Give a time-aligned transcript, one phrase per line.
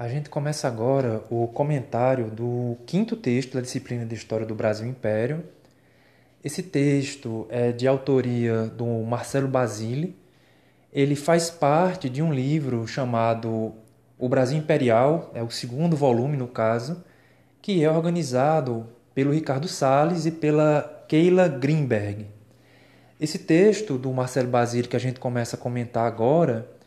[0.00, 4.86] A gente começa agora o comentário do quinto texto da disciplina de História do Brasil
[4.86, 5.42] Império.
[6.44, 10.16] Esse texto é de autoria do Marcelo Basile.
[10.92, 13.72] Ele faz parte de um livro chamado
[14.16, 17.02] O Brasil Imperial, é o segundo volume no caso,
[17.60, 22.24] que é organizado pelo Ricardo Salles e pela Keila Greenberg.
[23.20, 26.77] Esse texto do Marcelo Basile que a gente começa a comentar agora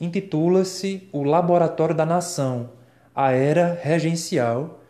[0.00, 2.70] intitula-se O Laboratório da Nação,
[3.14, 4.82] a Era Regencial,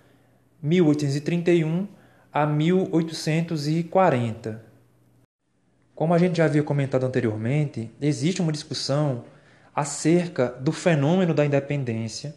[0.62, 1.88] 1831
[2.32, 4.65] a 1840.
[5.95, 9.24] Como a gente já havia comentado anteriormente, existe uma discussão
[9.74, 12.34] acerca do fenômeno da independência,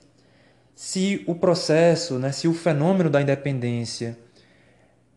[0.75, 4.17] se o processo, né, se o fenômeno da independência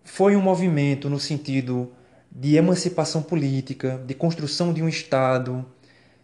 [0.05, 1.91] foi um movimento no sentido
[2.31, 5.65] de emancipação política, de construção de um Estado,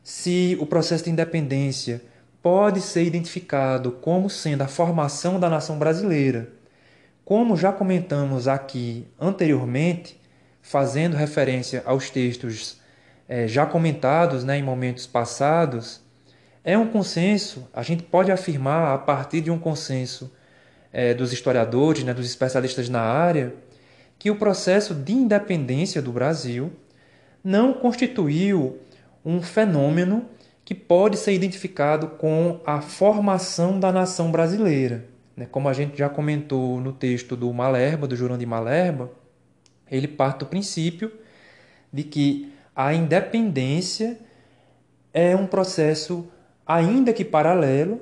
[0.02, 2.02] se o processo de independência
[2.43, 6.48] pode ser identificado como sendo a formação da nação brasileira.
[7.24, 10.21] Como já comentamos aqui anteriormente,
[10.60, 12.80] fazendo referência aos textos
[13.29, 16.01] é, já comentados né, em momentos passados,
[16.65, 20.32] é um consenso, a gente pode afirmar a partir de um consenso
[20.93, 23.54] é, dos historiadores, né, dos especialistas na área,
[24.19, 26.73] que o processo de independência do Brasil
[27.43, 28.79] não constituiu
[29.24, 30.26] um fenômeno
[30.65, 35.06] que pode ser identificado com a formação da nação brasileira.
[35.37, 35.46] Né?
[35.51, 39.10] Como a gente já comentou no texto do Malerba, do Jurandir Malerba,
[39.90, 41.12] ele parte do princípio
[41.92, 44.18] de que a independência
[45.12, 46.26] é um processo,
[46.66, 48.01] ainda que paralelo,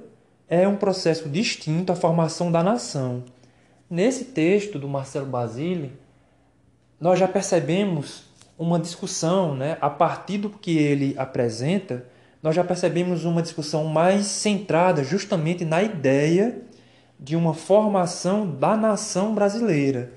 [0.48, 3.24] é um processo distinto à formação da nação.
[3.88, 5.92] Nesse texto do Marcelo Basile,
[7.00, 8.29] nós já percebemos
[8.60, 9.78] uma discussão, né?
[9.80, 12.04] a partir do que ele apresenta,
[12.42, 16.60] nós já percebemos uma discussão mais centrada justamente na ideia
[17.18, 20.12] de uma formação da nação brasileira.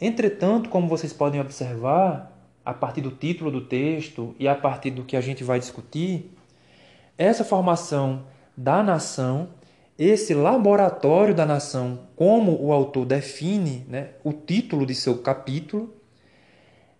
[0.00, 2.32] Entretanto, como vocês podem observar,
[2.64, 6.36] a partir do título do texto e a partir do que a gente vai discutir,
[7.16, 8.24] essa formação
[8.56, 9.50] da nação,
[9.96, 15.95] esse laboratório da nação, como o autor define né, o título de seu capítulo,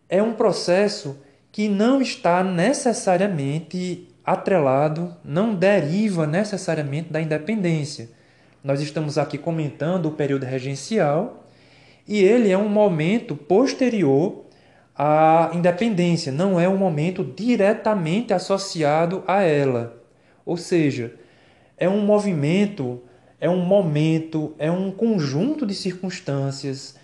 [0.09, 1.19] é um processo
[1.51, 8.11] que não está necessariamente atrelado, não deriva necessariamente da independência.
[8.63, 11.45] Nós estamos aqui comentando o período regencial
[12.07, 14.45] e ele é um momento posterior
[14.95, 20.03] à independência, não é um momento diretamente associado a ela.
[20.45, 21.15] Ou seja,
[21.77, 23.03] é um movimento,
[23.41, 26.97] é um momento, é um conjunto de circunstâncias,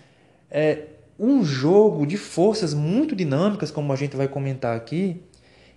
[0.49, 0.87] é,
[1.19, 5.21] um jogo de forças muito dinâmicas, como a gente vai comentar aqui,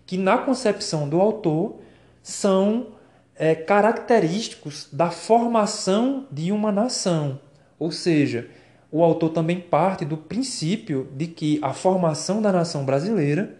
[0.06, 1.80] que na concepção do autor
[2.22, 2.88] são
[3.34, 7.40] é, característicos da formação de uma nação.
[7.78, 8.48] Ou seja,
[8.90, 13.56] o autor também parte do princípio de que a formação da nação brasileira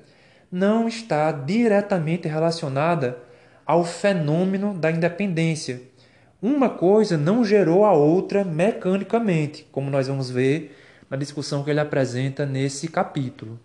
[0.51, 3.19] não está diretamente relacionada
[3.67, 5.83] ao fenômeno da independência.
[6.41, 10.77] Uma coisa não gerou a outra mecanicamente, como nós vamos ver
[11.09, 13.59] na discussão que ele apresenta nesse capítulo.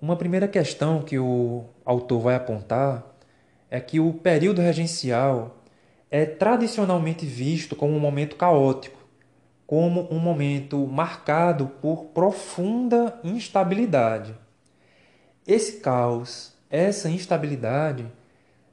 [0.00, 3.04] Uma primeira questão que o autor vai apontar
[3.70, 5.58] é que o período regencial
[6.10, 8.98] é tradicionalmente visto como um momento caótico,
[9.66, 14.34] como um momento marcado por profunda instabilidade.
[15.46, 18.06] Esse caos, essa instabilidade,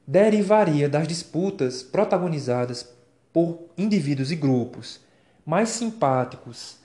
[0.06, 2.88] derivaria das disputas protagonizadas
[3.32, 5.00] por indivíduos e grupos
[5.44, 6.78] mais simpáticos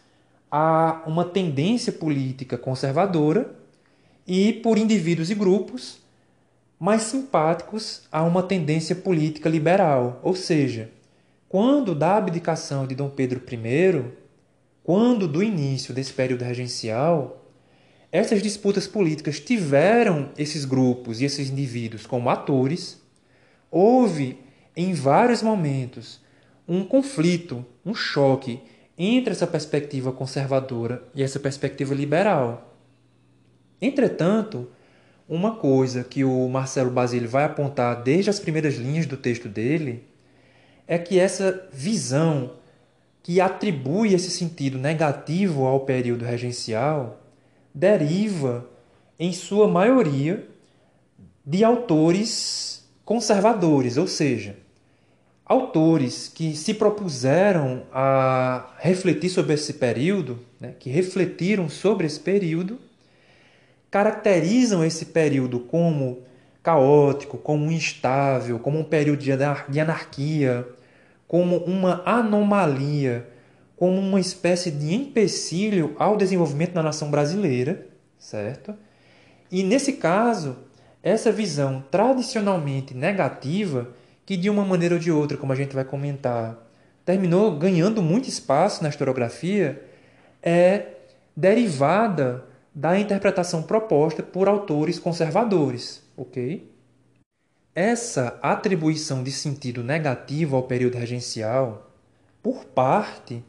[0.52, 3.56] a uma tendência política conservadora
[4.28, 6.02] e por indivíduos e grupos
[6.78, 10.20] mais simpáticos a uma tendência política liberal.
[10.24, 10.90] Ou seja,
[11.48, 14.04] quando da abdicação de Dom Pedro I,
[14.84, 17.46] quando do início desse período regencial,
[18.12, 23.00] essas disputas políticas tiveram esses grupos e esses indivíduos como atores,
[23.70, 24.40] houve
[24.76, 26.20] em vários momentos
[26.68, 28.60] um conflito, um choque
[29.10, 32.76] entre essa perspectiva conservadora e essa perspectiva liberal.
[33.82, 34.70] Entretanto,
[35.28, 40.04] uma coisa que o Marcelo Basile vai apontar desde as primeiras linhas do texto dele
[40.88, 42.54] é que essa visão
[43.24, 47.22] que atribui esse sentido negativo ao período regencial
[47.74, 48.70] deriva,
[49.18, 50.48] em sua maioria,
[51.46, 54.58] de autores conservadores, ou seja,
[55.52, 62.80] autores que se propuseram a refletir sobre esse período, né, que refletiram sobre esse período,
[63.90, 66.20] caracterizam esse período como
[66.64, 70.66] caótico, como instável, como um período de anarquia,
[71.28, 73.28] como uma anomalia,
[73.76, 77.88] como uma espécie de empecilho ao desenvolvimento da nação brasileira,
[78.18, 78.74] certo?
[79.52, 80.60] E nesse caso,
[81.04, 83.90] essa visão tradicionalmente negativa,
[84.32, 86.58] que de uma maneira ou de outra, como a gente vai comentar,
[87.04, 89.84] terminou ganhando muito espaço na historiografia,
[90.42, 90.86] é
[91.36, 96.66] derivada da interpretação proposta por autores conservadores, ok?
[97.76, 101.92] Essa atribuição de sentido negativo ao período regencial,
[102.42, 103.44] por parte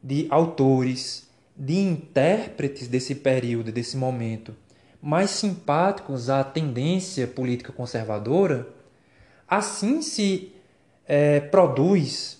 [0.00, 4.54] de autores, de intérpretes desse período, desse momento,
[5.02, 8.78] mais simpáticos à tendência política conservadora,
[9.50, 10.52] assim se
[11.06, 12.38] é, produz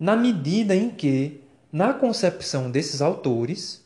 [0.00, 3.84] na medida em que, na concepção desses autores,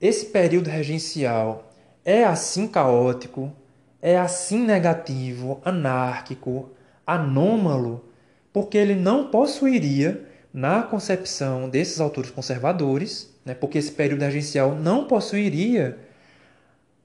[0.00, 1.72] esse período regencial
[2.04, 3.52] é assim caótico,
[4.00, 6.70] é assim negativo, anárquico,
[7.06, 8.04] anômalo,
[8.52, 15.04] porque ele não possuiria, na concepção desses autores conservadores, né, porque esse período regencial não
[15.04, 15.98] possuiria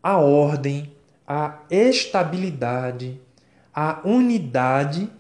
[0.02, 0.92] a ordem,
[1.28, 3.20] a estabilidade,
[3.76, 5.12] a unidade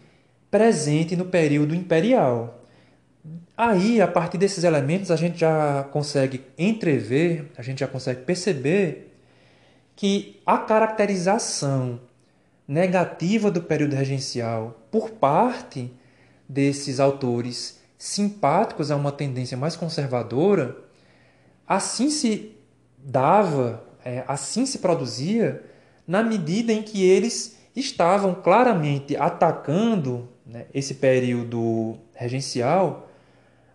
[0.49, 2.63] presente no período imperial.
[3.57, 9.13] Aí, a partir desses elementos, a gente já consegue entrever, a gente já consegue perceber
[9.95, 11.99] que a caracterização
[12.65, 15.91] negativa do período regencial por parte
[16.47, 20.77] desses autores simpáticos a uma tendência mais conservadora,
[21.67, 22.55] assim se
[22.97, 25.63] dava, é, assim se produzia,
[26.07, 33.09] na medida em que eles estavam claramente atacando né, esse período regencial,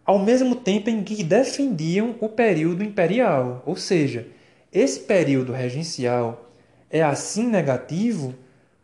[0.04, 4.26] ao mesmo tempo em que defendiam o período imperial, ou seja,
[4.72, 6.50] esse período regencial
[6.88, 8.34] é assim negativo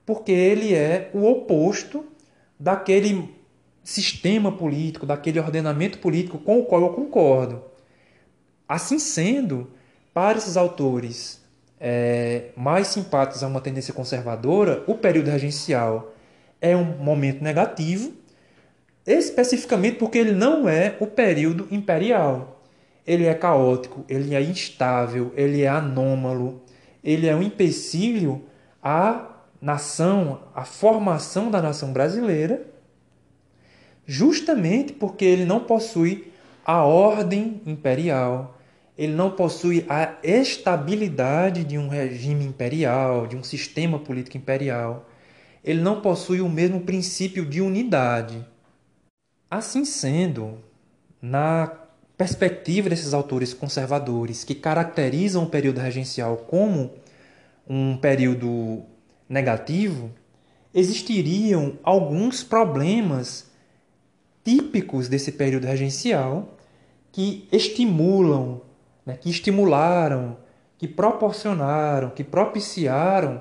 [0.05, 2.05] porque ele é o oposto
[2.59, 3.35] daquele
[3.83, 7.63] sistema político, daquele ordenamento político com o qual eu concordo.
[8.69, 9.71] Assim sendo,
[10.13, 11.41] para esses autores
[11.81, 16.15] é, mais simpáticos a uma tendência conservadora, o período regencial
[16.61, 18.13] é um momento negativo,
[19.07, 22.63] especificamente porque ele não é o período imperial.
[23.07, 26.63] Ele é caótico, ele é instável, ele é anômalo,
[27.05, 28.43] ele é um empecilho
[28.83, 32.67] à nação, à formação da nação brasileira,
[34.05, 36.33] justamente porque ele não possui
[36.65, 38.56] a ordem imperial,
[38.97, 45.09] ele não possui a estabilidade de um regime imperial, de um sistema político imperial.
[45.63, 48.47] Ele não possui o mesmo princípio de unidade.
[49.51, 50.59] Assim sendo,
[51.21, 51.71] na
[52.17, 56.95] perspectiva desses autores conservadores que caracterizam o período regencial como
[57.69, 58.83] um período
[59.29, 60.11] negativo,
[60.73, 63.51] existiriam alguns problemas
[64.45, 66.57] típicos desse período regencial
[67.11, 68.61] que estimulam,
[69.07, 70.37] né, que estimularam,
[70.77, 73.41] que proporcionaram, que propiciaram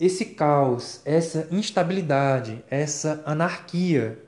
[0.00, 4.18] esse caos, essa instabilidade, essa anarquia.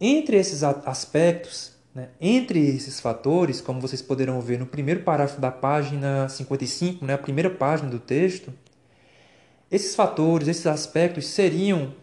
[0.00, 2.10] Entre esses aspectos né?
[2.20, 7.18] Entre esses fatores, como vocês poderão ver no primeiro parágrafo da página 55, né, a
[7.18, 8.52] primeira página do texto,
[9.72, 11.94] esses fatores, esses aspectos seriam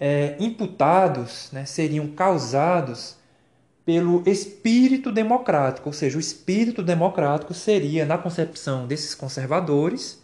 [0.00, 3.18] é, imputados, né, seriam causados
[3.84, 10.22] pelo espírito democrático, ou seja, o espírito democrático seria, na concepção desses conservadores,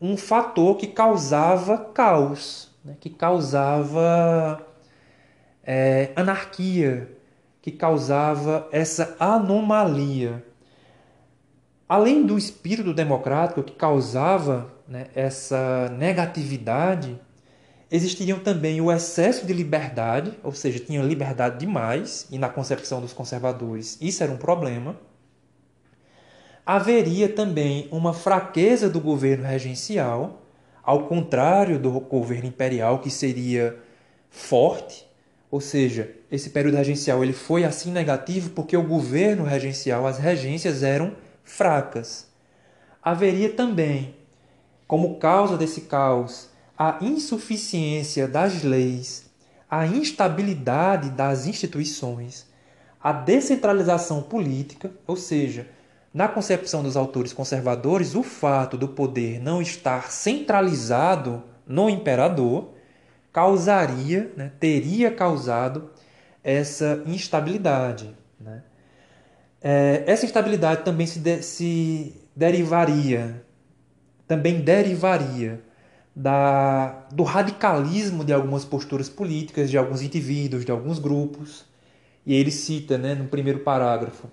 [0.00, 4.66] um fator que causava caos, né, que causava
[5.62, 7.10] é, anarquia,
[7.60, 10.44] que causava essa anomalia.
[11.88, 17.20] Além do espírito democrático que causava né, essa negatividade,
[17.90, 23.12] existiriam também o excesso de liberdade, ou seja, tinham liberdade demais, e na concepção dos
[23.12, 24.96] conservadores isso era um problema.
[26.64, 30.42] Haveria também uma fraqueza do governo regencial,
[30.82, 33.78] ao contrário do governo imperial, que seria
[34.30, 35.06] forte,
[35.50, 40.82] ou seja, esse período regencial ele foi assim negativo porque o governo regencial, as regências
[40.82, 41.14] eram
[41.44, 42.28] fracas.
[43.00, 44.16] Haveria também,
[44.88, 49.30] como causa desse caos, a insuficiência das leis,
[49.70, 52.46] a instabilidade das instituições,
[53.02, 55.68] a descentralização política, ou seja,
[56.12, 62.70] na concepção dos autores conservadores, o fato do poder não estar centralizado no imperador
[63.32, 65.90] causaria, né, teria causado
[66.42, 68.16] essa instabilidade.
[68.40, 68.62] Né?
[69.60, 73.44] É, essa instabilidade também se, de, se derivaria,
[74.26, 75.65] também derivaria
[76.16, 81.66] da, do radicalismo de algumas posturas políticas, de alguns indivíduos, de alguns grupos,
[82.26, 84.28] E ele cita, né, no primeiro parágrafo,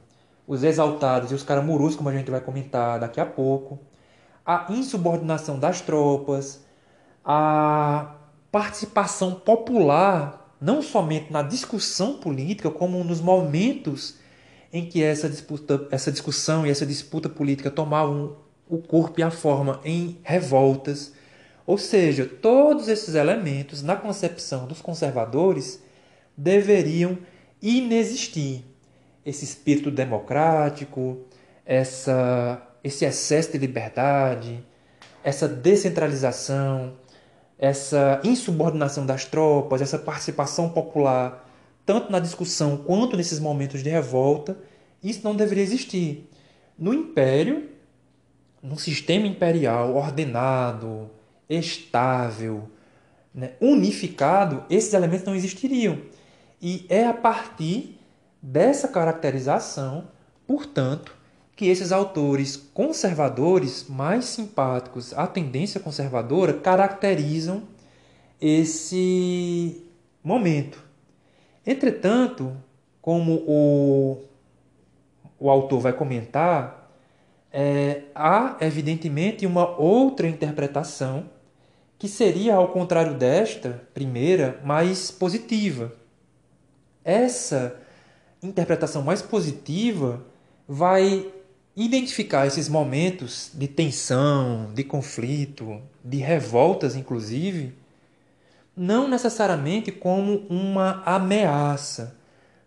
[0.47, 3.79] os exaltados e os caramuros, como a gente vai comentar daqui a pouco,
[4.45, 6.61] a insubordinação das tropas,
[7.23, 8.15] a
[8.51, 14.15] participação popular, não somente na discussão política, como nos momentos
[14.71, 18.37] em que essa, disputa, essa discussão e essa disputa política tomavam
[18.67, 21.13] o corpo e a forma em revoltas.
[21.65, 25.81] Ou seja, todos esses elementos, na concepção dos conservadores,
[26.35, 27.17] deveriam
[27.61, 28.65] inexistir.
[29.25, 31.19] Esse espírito democrático,
[31.65, 34.63] essa, esse excesso de liberdade,
[35.23, 36.93] essa descentralização,
[37.57, 41.49] essa insubordinação das tropas, essa participação popular,
[41.85, 44.57] tanto na discussão quanto nesses momentos de revolta,
[45.01, 46.29] isso não deveria existir.
[46.77, 47.69] No Império,
[48.61, 51.09] num sistema imperial ordenado,
[51.57, 52.69] estável,
[53.33, 55.99] né, unificado, esses elementos não existiriam.
[56.61, 57.99] E é a partir
[58.41, 60.07] dessa caracterização,
[60.45, 61.15] portanto,
[61.55, 67.63] que esses autores conservadores mais simpáticos à tendência conservadora caracterizam
[68.41, 69.83] esse
[70.23, 70.83] momento.
[71.65, 72.55] Entretanto,
[73.01, 74.23] como o,
[75.39, 76.91] o autor vai comentar,
[77.51, 81.29] é, há evidentemente uma outra interpretação
[82.03, 85.93] que seria, ao contrário desta primeira, mais positiva.
[87.01, 87.79] Essa
[88.41, 90.21] interpretação mais positiva
[90.67, 91.31] vai
[91.73, 97.73] identificar esses momentos de tensão, de conflito, de revoltas, inclusive,
[98.75, 102.17] não necessariamente como uma ameaça,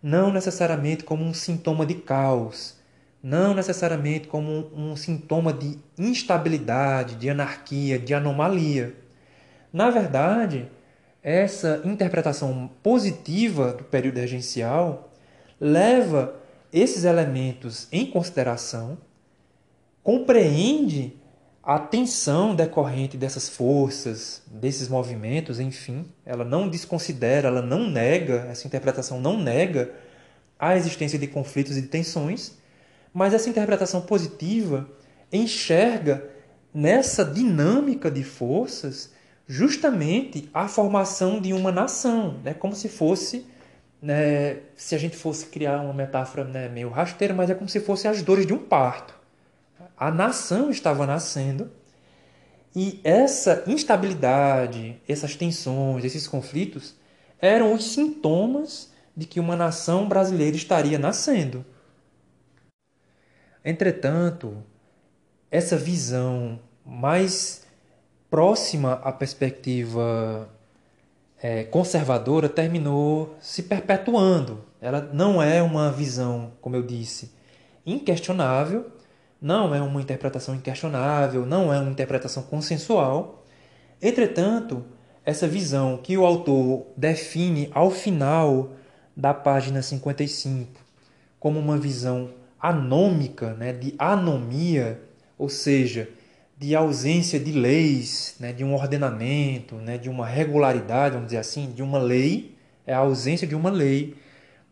[0.02, 2.76] não necessariamente como um sintoma de caos,
[3.22, 9.04] não necessariamente como um, sintoma de instabilidade, de anarquia, de anomalia.
[9.76, 10.70] Na verdade,
[11.22, 15.12] essa interpretação positiva do período regencial
[15.60, 16.34] leva
[16.72, 18.96] esses elementos em consideração,
[20.02, 21.12] compreende
[21.62, 28.66] a tensão decorrente dessas forças, desses movimentos, enfim, ela não desconsidera, ela não nega, essa
[28.66, 29.92] interpretação não nega
[30.58, 32.56] a existência de conflitos e de tensões,
[33.12, 34.88] mas essa interpretação positiva
[35.30, 36.24] enxerga
[36.72, 39.14] nessa dinâmica de forças
[39.46, 42.54] justamente a formação de uma nação, né?
[42.54, 43.46] como se fosse
[44.00, 47.80] né, se a gente fosse criar uma metáfora né, meio rasteira, mas é como se
[47.80, 49.14] fossem as dores de um parto.
[49.96, 51.70] A nação estava nascendo
[52.74, 56.94] e essa instabilidade, essas tensões, esses conflitos
[57.40, 61.64] eram os sintomas de que uma nação brasileira estaria nascendo.
[63.64, 64.62] Entretanto,
[65.50, 67.65] essa visão mais
[68.30, 70.48] próxima à perspectiva
[71.40, 74.64] é, conservadora terminou se perpetuando.
[74.80, 77.32] Ela não é uma visão, como eu disse,
[77.84, 78.86] inquestionável,
[79.40, 83.44] não é uma interpretação inquestionável, não é uma interpretação consensual.
[84.00, 84.84] Entretanto,
[85.24, 88.70] essa visão que o autor define ao final
[89.16, 90.80] da página 55
[91.38, 92.30] como uma visão
[92.60, 95.00] anômica, né, de anomia,
[95.38, 96.08] ou seja,
[96.58, 101.70] de ausência de leis, né, de um ordenamento, né, de uma regularidade, vamos dizer assim,
[101.72, 104.16] de uma lei, é a ausência de uma lei,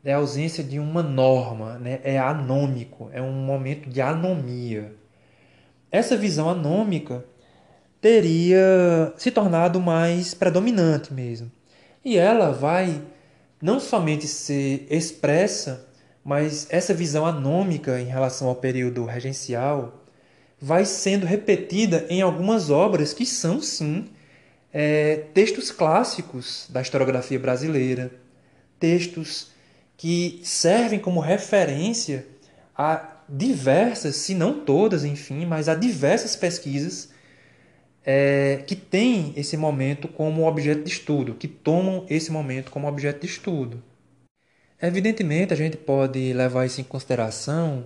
[0.02, 4.94] é a ausência de uma norma, né, é anômico, é um momento de anomia.
[5.90, 7.24] Essa visão anômica
[8.00, 11.50] teria se tornado mais predominante mesmo.
[12.04, 13.00] E ela vai
[13.60, 15.86] não somente ser expressa,
[16.22, 20.03] mas essa visão anômica em relação ao período regencial,
[20.64, 24.06] vai sendo repetida em algumas obras que são, sim,
[24.73, 28.11] é, textos clássicos da historiografia brasileira,
[28.80, 29.49] textos
[29.94, 32.26] que servem como referência
[32.75, 37.11] a diversas, se não todas, enfim, mas a diversas pesquisas
[38.02, 43.21] é, que têm esse momento como objeto de estudo, que tomam esse momento como objeto
[43.21, 43.83] de estudo.
[44.80, 47.85] Evidentemente, a gente pode levar isso em consideração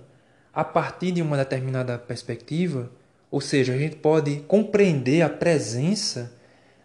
[0.59, 2.91] a partir de uma determinada perspectiva,
[3.31, 6.33] ou seja, a gente pode compreender a presença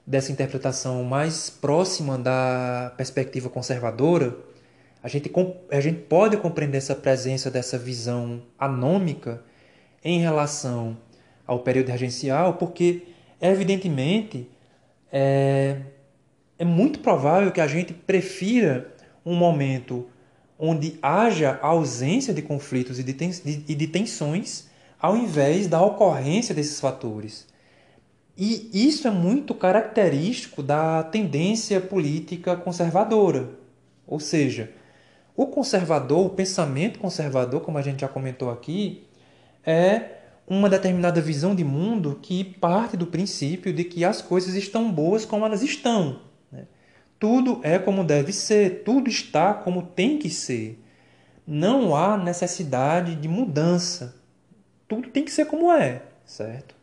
[0.06, 4.36] dessa interpretação mais próxima da perspectiva conservadora,
[5.02, 5.28] a gente,
[5.72, 9.42] a gente pode compreender essa presença dessa visão anômica
[10.04, 10.96] em relação
[11.44, 13.02] ao período regencial, porque,
[13.40, 14.48] evidentemente,
[15.10, 15.78] é,
[16.60, 18.94] é muito provável que a gente prefira
[19.26, 20.08] um momento
[20.58, 24.68] onde haja ausência de conflitos e de, tensões,
[25.00, 27.46] ao invés da ocorrência desses fatores.
[28.36, 33.50] E isso é muito característico da tendência política conservadora.
[34.06, 34.72] Ou seja,
[35.36, 39.04] O conservador, o pensamento conservador, como a gente já comentou aqui,
[39.64, 40.10] é
[40.46, 45.24] uma determinada visão de mundo que parte do princípio de que as coisas estão boas
[45.24, 46.20] como elas estão.
[47.24, 50.78] Tudo é como deve ser, tudo está como tem que ser.
[51.46, 54.16] Não há necessidade de mudança.
[54.86, 56.74] Tudo tem que ser como é, certo?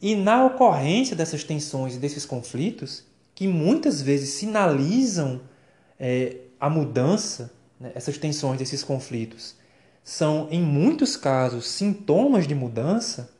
[0.00, 3.04] E na ocorrência dessas tensões e desses conflitos,
[3.34, 5.42] que muitas vezes sinalizam
[6.00, 9.56] é, a mudança, né, essas tensões, desses conflitos,
[10.02, 13.30] são, em muitos casos, sintomas de mudança,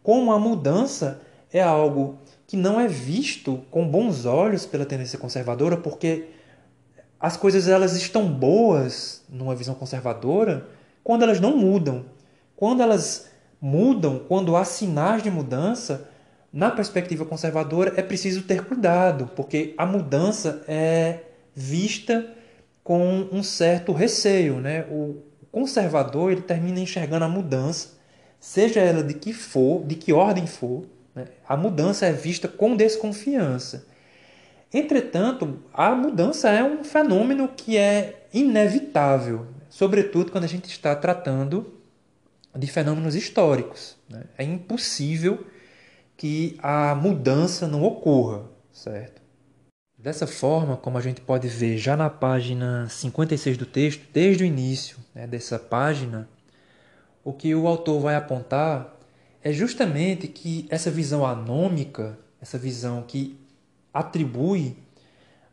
[0.00, 1.20] como a mudança
[1.52, 2.18] é algo
[2.52, 6.26] que não é visto com bons olhos pela tendência conservadora, porque
[7.18, 10.68] as coisas elas estão boas numa visão conservadora
[11.02, 12.04] quando elas não mudam.
[12.54, 16.10] Quando elas mudam, quando há sinais de mudança,
[16.52, 21.20] na perspectiva conservadora é preciso ter cuidado, porque a mudança é
[21.54, 22.34] vista
[22.84, 24.84] com um certo receio, né?
[24.90, 27.92] O conservador ele termina enxergando a mudança,
[28.38, 30.84] seja ela de que for, de que ordem for?
[31.46, 33.86] A mudança é vista com desconfiança.
[34.72, 41.78] Entretanto, a mudança é um fenômeno que é inevitável, sobretudo quando a gente está tratando
[42.56, 43.96] de fenômenos históricos.
[44.08, 44.24] Né?
[44.38, 45.46] É impossível
[46.16, 49.20] que a mudança não ocorra, certo?
[49.98, 54.46] Dessa forma, como a gente pode ver já na página 56 do texto, desde o
[54.46, 56.28] início né, dessa página,
[57.22, 58.91] o que o autor vai apontar
[59.42, 63.38] é justamente que essa visão anômica, essa visão que
[63.92, 64.76] atribui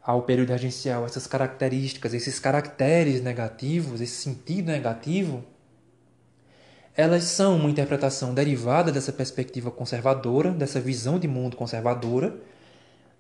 [0.02, 5.44] ao período regencial essas características, esses caracteres negativos, esse sentido negativo,
[6.96, 12.36] elas são uma interpretação derivada dessa perspectiva conservadora, dessa visão de mundo conservadora,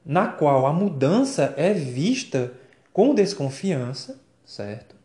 [0.06, 2.54] na qual a mudança é vista
[2.92, 4.96] com desconfiança, certo?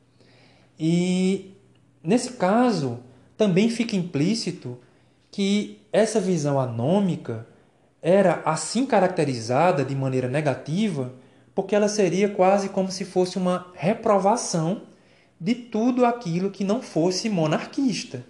[0.79, 1.57] E
[2.03, 3.01] nesse caso
[3.37, 4.79] também fica implícito
[5.35, 7.45] que essa visão anômica
[8.01, 11.13] era assim caracterizada de maneira negativa,
[11.53, 14.83] porque ela seria quase como se fosse uma reprovação
[15.41, 18.25] de tudo aquilo que não fosse monarquista.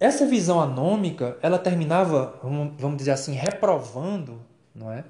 [0.00, 4.40] Essa visão anômica, ela terminava, vamos dizer assim, reprovando,
[4.74, 5.04] não é?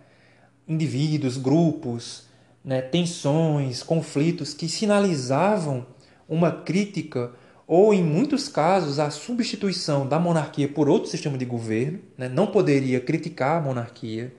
[0.67, 2.27] indivíduos, grupos,
[2.65, 5.87] né, tensões, conflitos que sinalizavam
[6.29, 7.31] uma crítica
[7.69, 11.99] ou, em muitos casos, a substituição da monarquia por outro sistema de governo.
[12.17, 14.35] Né, não poderia criticar a monarquia.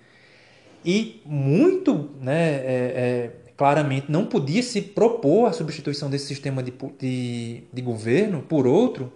[0.84, 6.74] E muito né, é, é, claramente não podia se propor a substituição desse sistema de,
[6.98, 9.14] de, de governo por outro,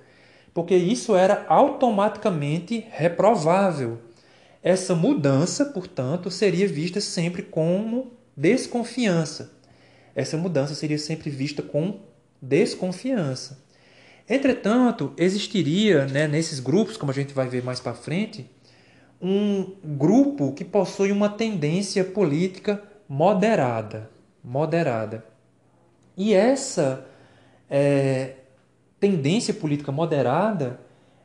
[0.54, 3.98] porque isso era automaticamente reprovável.
[4.62, 9.54] Essa mudança, portanto, seria vista sempre como desconfiança.
[10.14, 12.02] Essa mudança seria sempre vista com
[12.40, 13.63] desconfiança.
[14.28, 18.50] Entretanto, existiria né, nesses grupos, como a gente vai ver mais para frente,
[19.22, 24.10] um grupo que possui uma tendência política moderada,
[24.44, 25.26] moderada.
[26.16, 27.06] E essa
[27.70, 28.36] é,
[29.00, 30.80] tendência política moderada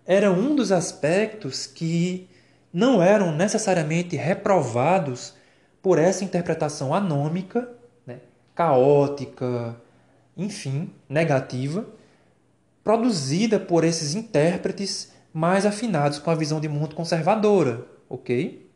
[0.07, 2.29] era um dos aspectos que
[2.73, 5.35] não eram necessariamente reprovados
[5.83, 7.69] por essa interpretação anômica,
[8.07, 8.21] né,
[8.55, 9.77] caótica,
[10.37, 11.87] enfim, negativa,
[12.89, 18.67] produzida por esses intérpretes mais afinados com a visão de mundo conservadora, ok?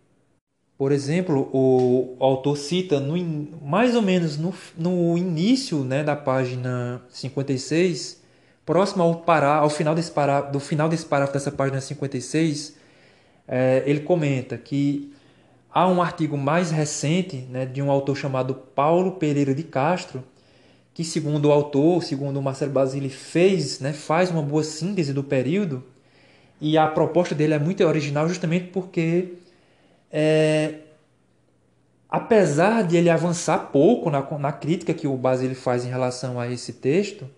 [0.77, 3.17] Por exemplo, o autor cita no,
[3.67, 8.23] mais ou menos no, no início né, da página 56,
[8.67, 12.77] próximo ao, pará, ao final desse pará, do final desse parágrafo dessa página 56,
[13.49, 15.11] é, ele comenta que
[15.73, 20.23] há um artigo mais recente né, de um autor chamado Paulo Pereira de Castro,
[20.95, 25.25] que segundo o autor, segundo o Marcelo Basile, fez, né, faz uma boa síntese do
[25.25, 25.83] período,
[26.61, 29.35] e a proposta dele é muito original justamente porque,
[30.11, 30.75] é,
[32.09, 36.49] apesar de ele avançar pouco na, na crítica que o Basile faz em relação a
[36.49, 37.29] esse texto,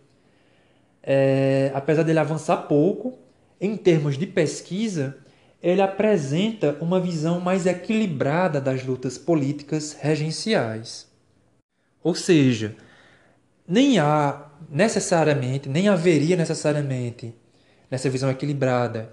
[1.03, 3.19] é, apesar dele avançar pouco,
[3.61, 5.17] em termos de pesquisa,
[5.63, 11.07] ele apresenta uma visão mais equilibrada das lutas políticas regenciais.
[12.03, 12.77] Ou seja,
[13.67, 17.35] nem há necessariamente, nem haveria necessariamente,
[17.91, 19.11] nessa visão equilibrada,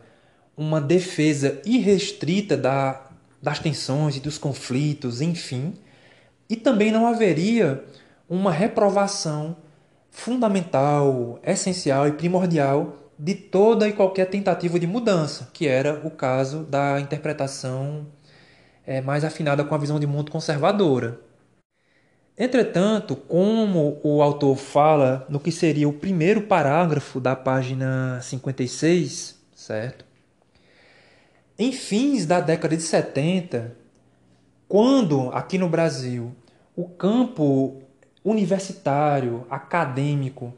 [0.55, 3.09] uma defesa irrestrita da,
[3.41, 5.73] das tensões e dos conflitos, enfim,
[6.49, 7.83] e também não haveria
[8.29, 9.55] uma reprovação
[10.09, 16.63] fundamental, essencial e primordial de toda e qualquer tentativa de mudança, que era o caso
[16.63, 18.07] da interpretação
[18.85, 21.19] é, mais afinada com a visão de mundo conservadora.
[22.37, 30.05] Entretanto, como o autor fala no que seria o primeiro parágrafo da página 56, certo?
[31.59, 33.75] Em fins da década de 70,
[34.67, 36.33] quando aqui no Brasil
[36.75, 37.81] o campo
[38.23, 40.53] universitário, acadêmico,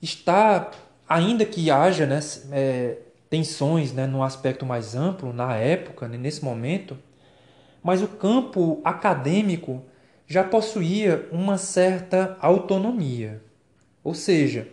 [0.00, 0.70] está,
[1.08, 2.96] ainda que haja né, é,
[3.28, 6.96] tensões né, no aspecto mais amplo, na época, né, nesse momento,
[7.82, 9.82] mas o campo acadêmico
[10.28, 13.42] já possuía uma certa autonomia.
[14.04, 14.68] Ou seja,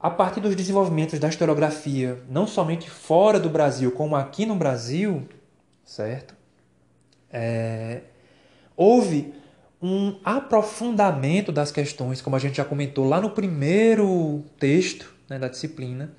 [0.00, 5.28] a partir dos desenvolvimentos da historiografia, não somente fora do Brasil, como aqui no Brasil,
[5.84, 6.34] certo?
[7.30, 8.00] É,
[8.74, 9.34] houve
[9.82, 15.48] um aprofundamento das questões, como a gente já comentou lá no primeiro texto né, da
[15.48, 16.10] disciplina.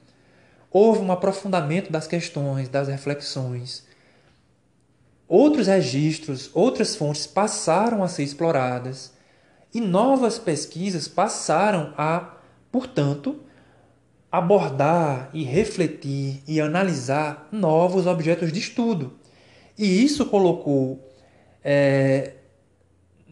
[0.69, 3.85] Houve um aprofundamento das questões, das reflexões.
[5.33, 9.13] Outros registros, outras fontes passaram a ser exploradas
[9.73, 12.33] e novas pesquisas passaram a,
[12.69, 13.39] portanto,
[14.29, 19.13] abordar e refletir e analisar novos objetos de estudo.
[19.77, 21.09] E isso colocou
[21.63, 22.33] é,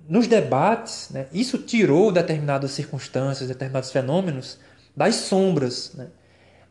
[0.07, 4.57] nos debates, né, isso tirou determinadas circunstâncias, determinados fenômenos
[4.95, 5.91] das sombras.
[5.95, 6.07] Né?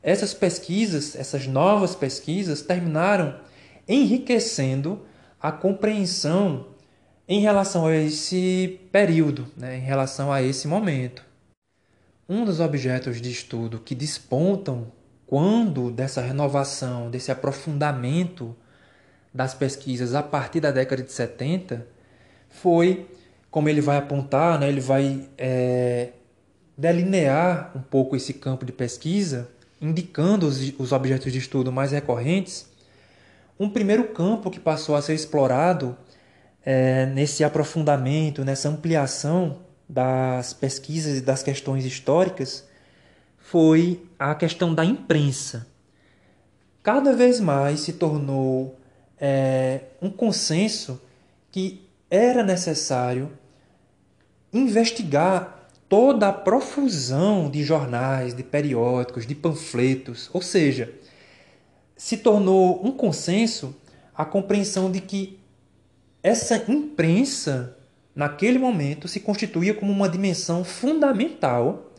[0.03, 3.39] Essas pesquisas, essas novas pesquisas, terminaram
[3.87, 5.07] enriquecendo
[5.41, 6.67] a compreensão
[7.29, 11.23] em relação a esse período, né, em relação a esse momento.
[12.29, 14.91] Um dos objetos de estudo que despontam
[15.27, 18.57] quando dessa renovação, desse aprofundamento
[19.33, 21.87] das pesquisas a partir da década de 70
[22.49, 23.07] foi
[23.51, 26.11] como ele vai apontar, né, ele vai é,
[26.77, 29.49] delinear um pouco esse campo de pesquisa,
[29.81, 32.69] indicando os, os objetos de estudo mais recorrentes.
[33.59, 35.97] Um primeiro campo que passou a ser explorado
[36.65, 42.69] é, nesse aprofundamento, nessa ampliação das pesquisas e das questões históricas
[43.39, 45.67] foi a questão da imprensa.
[46.83, 48.79] Cada vez mais se tornou
[49.19, 51.01] é, um consenso
[51.51, 53.31] que era necessário
[54.53, 60.93] investigar toda a profusão de jornais, de periódicos, de panfletos, ou seja,
[61.99, 63.75] se tornou um consenso
[64.15, 65.39] a compreensão de que
[66.23, 67.77] essa imprensa,
[68.15, 71.93] naquele momento, se constituía como uma dimensão fundamental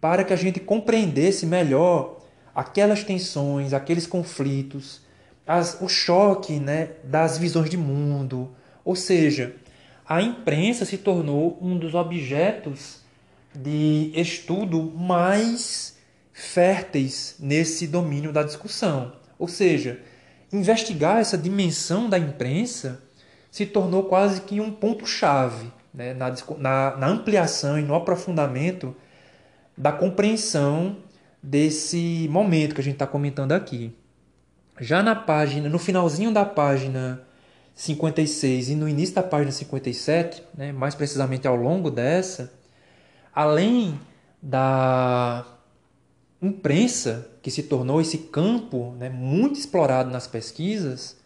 [0.00, 2.20] para que a gente compreendesse melhor
[2.54, 5.02] aquelas tensões, aqueles conflitos,
[5.44, 9.56] as, o choque né, das visões de mundo, ou seja,
[10.08, 13.00] a imprensa se tornou um dos objetos
[13.52, 15.96] de estudo mais
[16.32, 19.23] férteis nesse domínio da discussão.
[19.44, 20.00] Ou seja,
[20.50, 23.02] investigar essa dimensão da imprensa
[23.50, 28.96] se tornou quase que um ponto-chave né, na, na, na ampliação e no aprofundamento
[29.76, 30.96] da compreensão
[31.42, 33.94] desse momento que a gente está comentando aqui.
[34.80, 37.20] Já na página, no finalzinho da página
[37.74, 42.50] 56 e no início da página 57, né, mais precisamente ao longo dessa,
[43.34, 44.00] além
[44.40, 45.44] da
[46.44, 51.16] imprensa, que se tornou esse campo né, muito explorado nas pesquisas,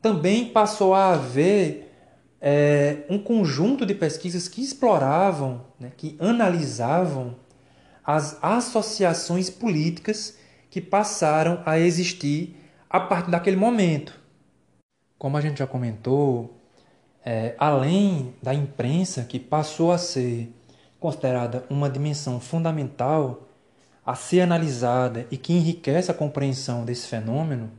[0.00, 1.92] também passou a haver
[2.40, 7.36] é, um conjunto de pesquisas que exploravam, né, que analisavam
[8.04, 10.38] as associações políticas
[10.70, 12.56] que passaram a existir
[12.88, 14.18] a partir daquele momento.
[15.18, 16.60] Como a gente já comentou,
[17.24, 20.52] é, além da imprensa, que passou a ser
[21.00, 23.45] considerada uma dimensão fundamental
[24.06, 27.72] a ser analisada e que enriquece a compreensão desse fenômeno,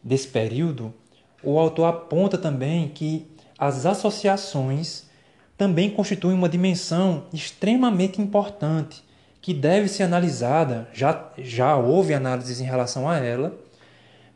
[0.00, 0.94] desse período,
[1.42, 3.26] o autor aponta também que
[3.58, 5.10] as associações
[5.58, 9.02] também constituem uma dimensão extremamente importante
[9.40, 13.58] que deve ser analisada, já, já houve análises em relação a ela,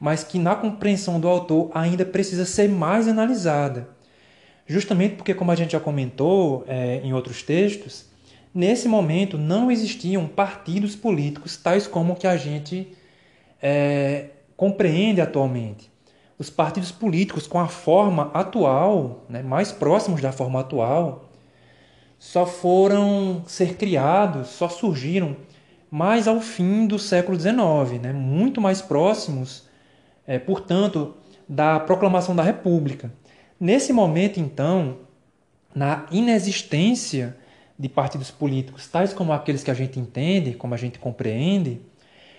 [0.00, 3.88] mas que na compreensão do autor ainda precisa ser mais analisada.
[4.66, 8.06] Justamente porque, como a gente já comentou é, em outros textos,
[8.54, 12.96] nesse momento não existiam partidos políticos tais como que a gente
[13.60, 15.90] é, compreende atualmente.
[16.38, 21.30] Os partidos políticos com a forma atual, né, mais próximos da forma atual,
[22.18, 25.36] só foram ser criados, só surgiram
[25.90, 29.68] mais ao fim do século XIX, né, muito mais próximos
[30.26, 31.14] é, portanto,
[31.48, 33.12] da proclamação da República.
[33.60, 34.98] Nesse momento, então,
[35.74, 37.36] na inexistência
[37.78, 41.80] de partidos políticos tais como aqueles que a gente entende, como a gente compreende,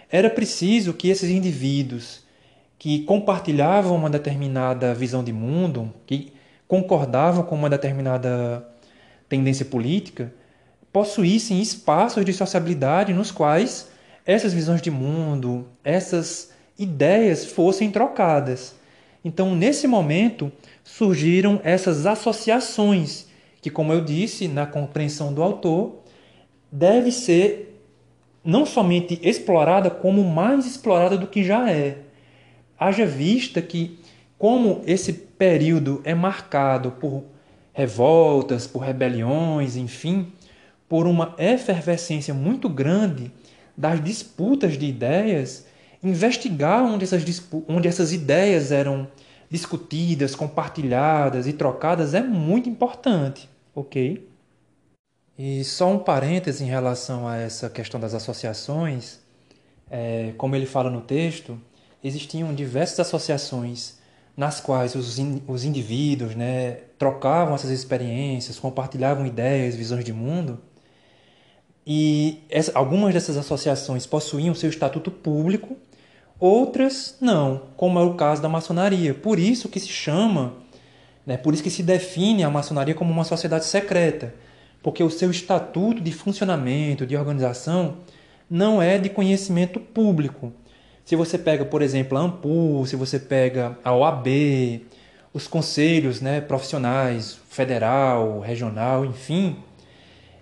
[0.10, 2.24] era preciso que esses indivíduos
[2.78, 6.34] que compartilhavam uma determinada visão de mundo, que
[6.68, 8.68] concordavam com uma determinada
[9.28, 10.34] tendência política
[10.92, 13.90] possuíssem espaços de sociabilidade nos quais
[14.26, 18.76] essas visões de mundo, essas ideias fossem trocadas.
[19.24, 20.52] Então, nesse momento,
[20.84, 23.28] surgiram essas associações,
[23.66, 26.04] que, como eu disse, na compreensão do autor,
[26.72, 27.82] deve ser
[28.44, 31.98] não somente explorada, como mais explorada do que já é.
[32.78, 33.98] Haja vista que,
[34.38, 37.24] como esse período é marcado por
[37.74, 40.32] revoltas, por rebeliões, enfim,
[40.88, 43.32] por uma efervescência muito grande
[43.76, 45.66] das disputas de ideias,
[46.04, 47.24] investigar onde essas,
[47.68, 49.08] onde essas ideias eram
[49.50, 54.28] discutidas, compartilhadas e trocadas é muito importante, ok?
[55.38, 59.20] E só um parêntese em relação a essa questão das associações,
[59.92, 61.60] é, como ele fala no texto,
[62.04, 63.98] existiam diversas associações
[64.38, 70.60] nas quais os, in, os indivíduos né, trocavam essas experiências, compartilhavam ideias, visões de mundo,
[71.86, 75.78] e essa, algumas dessas associações possuíam seu estatuto público,
[76.40, 79.14] outras não, como é o caso da maçonaria.
[79.14, 80.54] Por isso que se chama,
[81.26, 84.34] né, por isso que se define a maçonaria como uma sociedade secreta,
[84.82, 87.98] porque o seu estatuto de funcionamento, de organização,
[88.50, 90.54] não é de conhecimento público.
[91.04, 94.28] Se você pega, por exemplo, a ANPUL, se você pega a OAB,
[95.34, 99.58] os conselhos né, profissionais, federal, regional, enfim,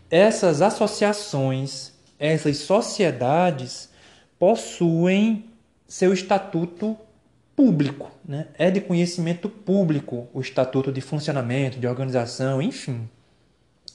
[0.10, 3.90] essas associações, essas sociedades
[4.38, 5.46] possuem
[5.88, 6.98] seu estatuto
[7.56, 8.48] público, né?
[8.58, 13.08] é de conhecimento público o estatuto de funcionamento, de organização, enfim,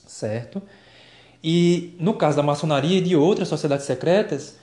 [0.06, 0.62] certo?
[1.42, 4.58] E no caso da maçonaria e de outras sociedades secretas,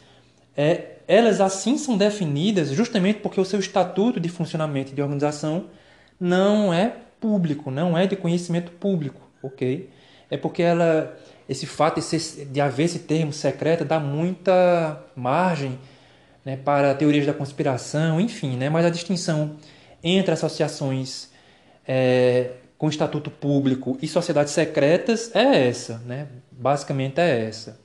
[0.55, 5.65] é, elas assim são definidas justamente porque o seu estatuto de funcionamento e de organização
[6.19, 9.89] não é público, não é de conhecimento público, ok?
[10.29, 11.15] É porque ela
[11.47, 15.77] esse fato de, ser, de haver esse termo secreto dá muita margem
[16.45, 19.57] né, para teorias da conspiração, enfim, né, mas a distinção
[20.03, 21.29] entre associações
[21.87, 27.83] é, com estatuto público e sociedades secretas é essa, né, basicamente é essa.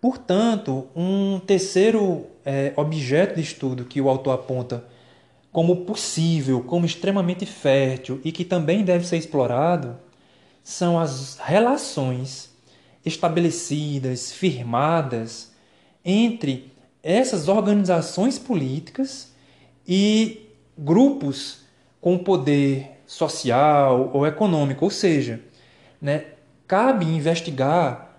[0.00, 4.84] Portanto, um terceiro é, objeto de estudo que o autor aponta
[5.50, 9.96] como possível, como extremamente fértil e que também deve ser explorado
[10.62, 12.50] são as relações
[13.04, 15.53] estabelecidas, firmadas
[16.04, 19.32] entre essas organizações políticas
[19.86, 21.60] e grupos
[22.00, 24.84] com poder social ou econômico.
[24.84, 25.40] Ou seja,
[26.00, 26.24] né,
[26.66, 28.16] cabe investigar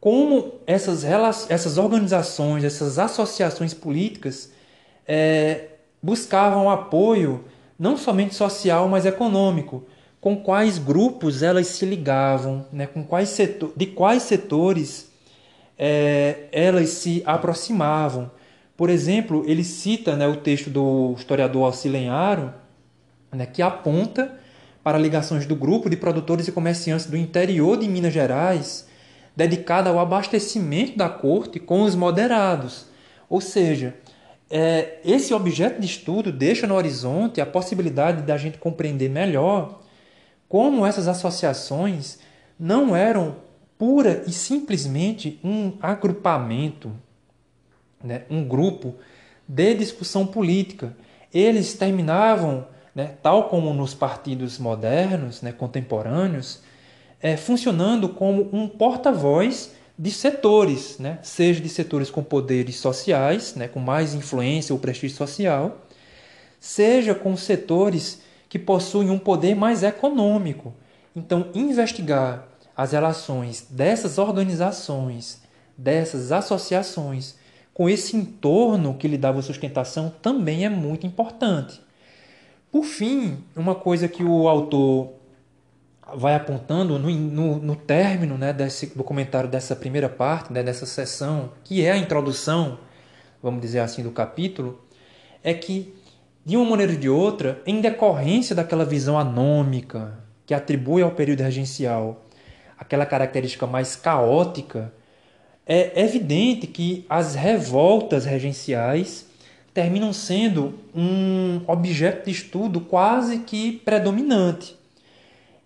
[0.00, 1.04] como essas,
[1.48, 4.50] essas organizações, essas associações políticas
[5.06, 5.68] é,
[6.02, 7.44] buscavam apoio
[7.78, 9.84] não somente social, mas econômico
[10.20, 12.86] com quais grupos elas se ligavam, né?
[12.86, 15.11] com quais setor, de quais setores
[15.78, 18.30] é, elas se aproximavam.
[18.76, 22.52] Por exemplo, ele cita né, o texto do historiador Alcilenaro,
[23.30, 24.38] né, que aponta
[24.82, 28.88] para ligações do grupo de produtores e comerciantes do interior de Minas Gerais,
[29.36, 32.86] dedicada ao abastecimento da corte com os moderados.
[33.28, 33.94] Ou seja,
[34.50, 39.80] é, esse objeto de estudo deixa no horizonte a possibilidade da gente compreender melhor
[40.48, 42.18] como essas associações
[42.58, 43.36] não eram
[43.82, 46.92] pura e simplesmente um agrupamento,
[48.00, 48.94] né, um grupo
[49.48, 50.96] de discussão política.
[51.34, 52.64] Eles terminavam,
[52.94, 56.60] né, tal como nos partidos modernos, né, contemporâneos,
[57.20, 63.66] é, funcionando como um porta-voz de setores, né, seja de setores com poderes sociais, né,
[63.66, 65.88] com mais influência ou prestígio social,
[66.60, 70.72] seja com setores que possuem um poder mais econômico.
[71.16, 75.42] Então, investigar as relações dessas organizações,
[75.76, 77.36] dessas associações,
[77.74, 81.80] com esse entorno que lhe dava sustentação também é muito importante.
[82.70, 85.10] Por fim, uma coisa que o autor
[86.14, 90.84] vai apontando no, no, no término né, desse, do comentário dessa primeira parte, né, dessa
[90.84, 92.78] sessão, que é a introdução,
[93.42, 94.80] vamos dizer assim, do capítulo,
[95.42, 95.94] é que
[96.44, 101.40] de uma maneira ou de outra, em decorrência daquela visão anômica que atribui ao período
[101.40, 102.24] regencial
[102.82, 104.92] aquela característica mais caótica,
[105.64, 109.26] é evidente que as revoltas regenciais
[109.72, 114.76] terminam sendo um objeto de estudo quase que predominante.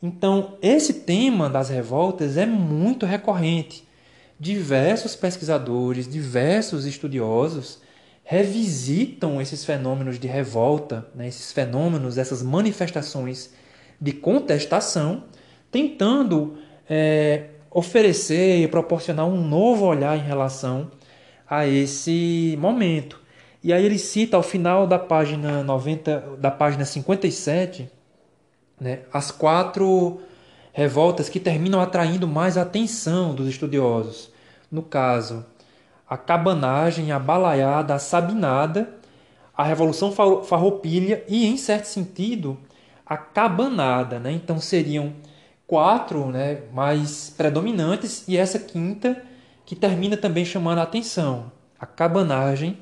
[0.02, 3.82] Então, esse tema das revoltas é muito recorrente.
[4.38, 7.80] Diversos pesquisadores, diversos estudiosos
[8.22, 13.54] revisitam esses fenômenos de revolta, né, esses fenômenos, essas manifestações
[13.98, 15.24] de contestação,
[15.70, 20.90] tentando é, oferecer e proporcionar um novo olhar em relação
[21.48, 23.20] a esse momento.
[23.62, 27.90] E aí ele cita ao final da página 90, da página 57,
[28.80, 30.20] né, as quatro
[30.72, 34.30] revoltas que terminam atraindo mais atenção dos estudiosos.
[34.70, 35.44] No caso,
[36.08, 38.88] a cabanagem, a balaiada, a sabinada,
[39.56, 42.58] a revolução farroupilha e, em certo sentido,
[43.04, 44.18] a cabanada.
[44.18, 44.32] Né?
[44.32, 45.14] Então seriam
[45.66, 49.22] quatro né, mais predominantes e essa quinta
[49.64, 51.50] que termina também chamando a atenção.
[51.78, 52.78] A cabanagem,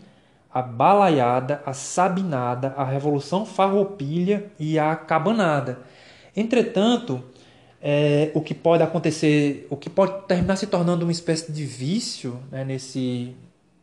[0.53, 5.81] a balaiada, a sabinada, a revolução farroupilha e a cabanada.
[6.37, 7.25] Entretanto,
[7.81, 12.39] é, o que pode acontecer, o que pode terminar se tornando uma espécie de vício
[12.51, 13.35] né, nesse,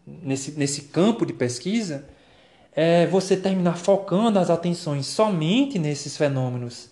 [0.05, 2.05] nesse, nesse campo de pesquisa,
[2.73, 6.90] é você terminar focando as atenções somente nesses fenômenos,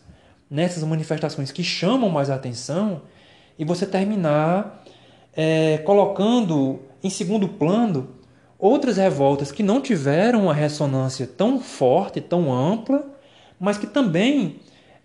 [0.50, 3.02] nessas manifestações que chamam mais atenção,
[3.58, 4.84] e você terminar
[5.36, 8.10] é, colocando em segundo plano
[8.58, 13.06] outras revoltas que não tiveram uma ressonância tão forte, tão ampla,
[13.60, 14.58] mas que também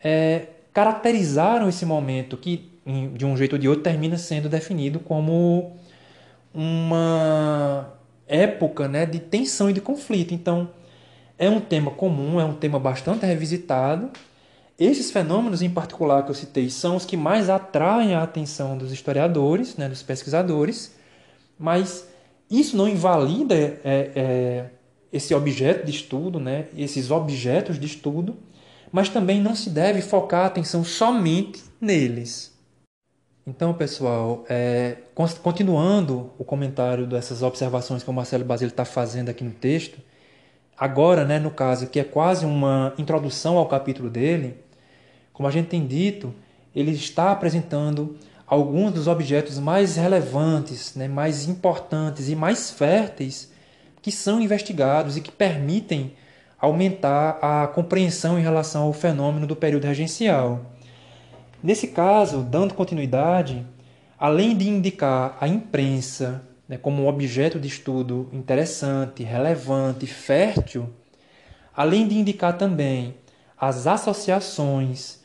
[0.03, 2.71] é, caracterizaram esse momento que,
[3.15, 5.77] de um jeito ou de outro, termina sendo definido como
[6.53, 7.93] uma
[8.27, 10.35] época né, de tensão e de conflito.
[10.35, 10.69] Então,
[11.39, 14.11] é um tema comum, é um tema bastante revisitado.
[14.79, 18.91] Esses fenômenos, em particular, que eu citei, são os que mais atraem a atenção dos
[18.91, 20.97] historiadores, né, dos pesquisadores,
[21.59, 22.09] mas
[22.51, 24.71] isso não invalida é, é,
[25.13, 28.37] esse objeto de estudo, né, esses objetos de estudo,
[28.91, 32.53] mas também não se deve focar a atenção somente neles.
[33.47, 34.97] Então, pessoal, é,
[35.43, 39.99] continuando o comentário dessas observações que o Marcelo Basile está fazendo aqui no texto,
[40.77, 44.63] agora, né, no caso, que é quase uma introdução ao capítulo dele,
[45.35, 46.33] como a gente tem dito,
[46.75, 48.16] ele está apresentando
[48.47, 53.53] alguns dos objetos mais relevantes, né, mais importantes e mais férteis
[54.01, 56.12] que são investigados e que permitem
[56.59, 60.61] aumentar a compreensão em relação ao fenômeno do período regencial.
[61.62, 63.66] Nesse caso, dando continuidade,
[64.18, 70.88] além de indicar a imprensa né, como um objeto de estudo interessante, relevante, fértil,
[71.75, 73.16] além de indicar também
[73.59, 75.24] as associações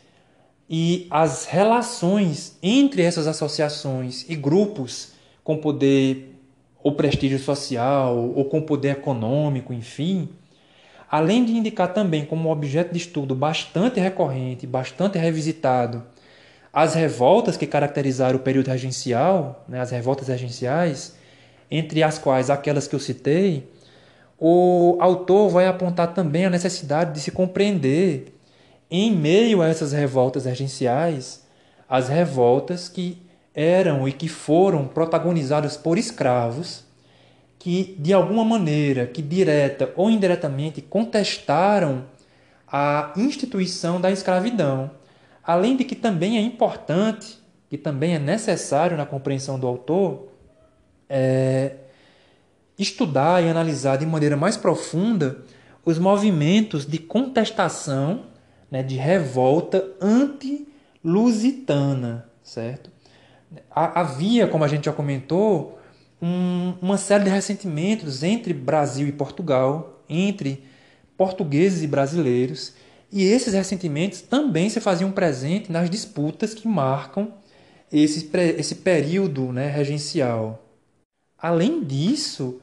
[0.70, 6.36] e as relações entre essas associações e grupos com poder
[6.84, 10.30] ou prestígio social ou com poder econômico, enfim,
[11.10, 16.04] além de indicar também como objeto de estudo bastante recorrente, bastante revisitado,
[16.72, 21.16] as revoltas que caracterizaram o período regencial, né, as revoltas regenciais,
[21.70, 23.68] entre as quais aquelas que eu citei,
[24.38, 28.39] o autor vai apontar também a necessidade de se compreender,
[28.90, 31.46] em meio a essas revoltas regenciais,
[31.88, 33.22] as revoltas que
[33.54, 36.84] eram e que foram protagonizadas por escravos
[37.60, 42.06] que, de alguma maneira, que direta ou indiretamente, contestaram
[42.66, 44.92] a instituição da escravidão.
[45.44, 47.38] Além de que também é importante,
[47.70, 50.30] que também é necessário na compreensão do autor,
[51.10, 51.74] é,
[52.78, 55.44] estudar e analisar de maneira mais profunda
[55.84, 58.29] os movimentos de contestação,
[58.72, 62.92] né, de revolta anti-lusitana, certo?
[63.72, 65.80] Havia, como a gente já comentou,
[66.22, 70.64] um, uma série de ressentimentos entre Brasil e Portugal, entre
[71.18, 72.74] portugueses e brasileiros,
[73.12, 77.34] e esses ressentimentos também se faziam presente nas disputas que marcam
[77.92, 80.64] esse, esse período né, regencial.
[81.38, 82.62] Além disso,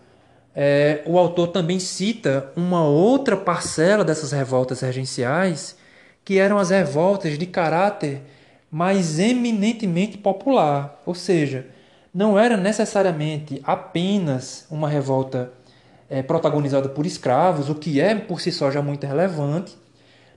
[0.55, 5.77] é, o autor também cita uma outra parcela dessas revoltas regenciais,
[6.27, 8.21] que eram as revoltas de caráter
[8.69, 11.69] mais eminentemente popular, ou seja,
[12.13, 15.53] não era necessariamente apenas uma revolta
[16.11, 19.77] é, protagonizada por escravos, o que é por si só já muito relevante.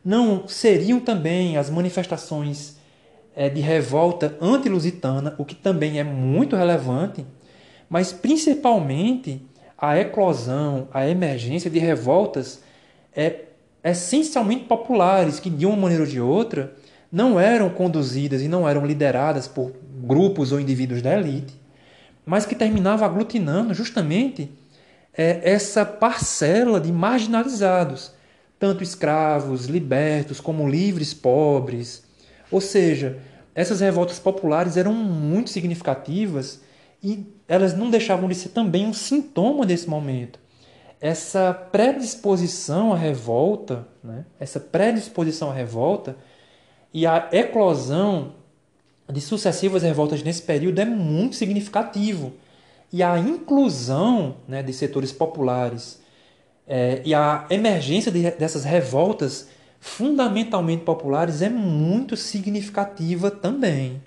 [0.06, 2.78] Não seriam também as manifestações
[3.36, 7.26] é, de revolta anti-lusitana, o que também é muito relevante,
[7.90, 9.42] mas principalmente
[9.76, 12.62] a eclosão, a emergência de revoltas
[13.16, 13.49] é,
[13.92, 16.74] essencialmente populares, que de uma maneira ou de outra
[17.12, 19.74] não eram conduzidas e não eram lideradas por
[20.04, 21.54] grupos ou indivíduos da elite,
[22.26, 24.52] mas que terminava aglutinando justamente
[25.18, 28.12] é, essa parcela de marginalizados,
[28.60, 32.04] tanto escravos, libertos, como livres pobres.
[32.52, 33.18] Ou seja,
[33.56, 36.62] essas revoltas populares eram muito significativas
[37.04, 40.40] e elas não deixavam de ser também um sintoma desse momento.
[41.02, 44.26] Essa predisposição à revolta, né?
[44.40, 46.18] essa predisposição à revolta
[46.94, 48.34] e a eclosão
[49.12, 52.34] de sucessivas revoltas nesse período é muito significativo.
[52.92, 56.00] E a inclusão né, de setores populares
[56.68, 59.48] é, e a emergência de, dessas revoltas
[59.80, 64.02] fundamentalmente populares é muito significativa também.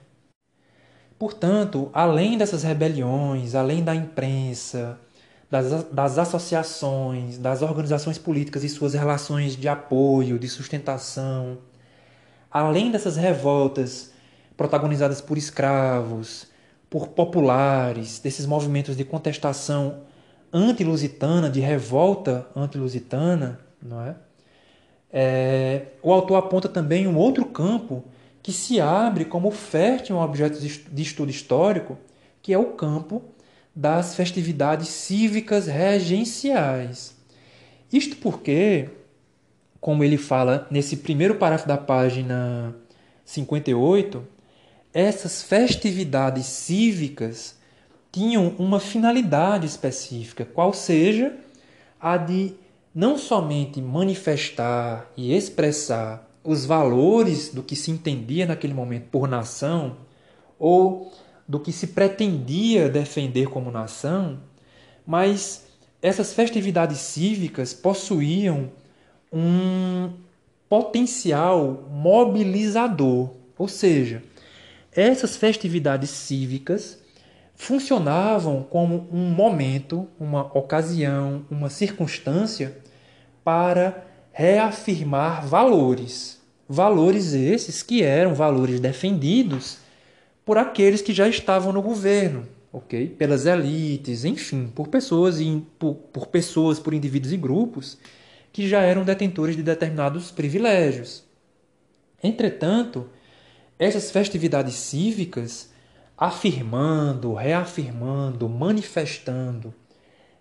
[1.19, 4.99] Portanto, além dessas rebeliões, além da imprensa,
[5.53, 11.59] das, das associações, das organizações políticas e suas relações de apoio, de sustentação,
[12.51, 14.13] além dessas revoltas
[14.57, 16.47] protagonizadas por escravos,
[16.89, 20.05] por populares, desses movimentos de contestação
[20.51, 24.15] anti-lusitana, de revolta anti-lusitana, não é?
[25.13, 25.87] é?
[26.03, 28.03] O autor aponta também um outro campo
[28.43, 31.99] que se abre como fértil um objeto de estudo histórico,
[32.41, 33.23] que é o campo
[33.75, 37.17] das festividades cívicas regenciais.
[37.93, 38.89] Isto porque,
[39.81, 42.75] como ele fala nesse primeiro parágrafo da página
[43.25, 44.27] 58,
[44.93, 47.57] essas festividades cívicas
[48.11, 51.35] tinham uma finalidade específica, qual seja
[51.99, 52.55] a de
[52.95, 59.97] não somente manifestar e expressar os valores do que se entendia naquele momento por nação
[60.59, 61.13] ou
[61.53, 64.41] do que se pretendia defender como nação,
[65.07, 65.67] mas
[66.01, 68.71] essas festividades cívicas possuíam
[69.31, 70.15] um
[70.67, 73.29] potencial mobilizador,
[73.59, 74.23] ou seja,
[74.91, 76.99] essas festividades cívicas
[77.55, 82.79] funcionavam como um momento, uma ocasião, uma circunstância
[83.45, 86.41] para reafirmar valores.
[86.67, 89.82] Valores esses que eram valores defendidos
[90.45, 93.09] por aqueles que já estavam no governo, ok?
[93.09, 97.99] Pelas elites, enfim, por pessoas e por, por pessoas, por indivíduos e grupos
[98.53, 101.25] que já eram detentores de determinados privilégios.
[102.23, 103.09] Entretanto,
[103.79, 105.71] essas festividades cívicas,
[106.17, 109.75] afirmando, reafirmando, manifestando,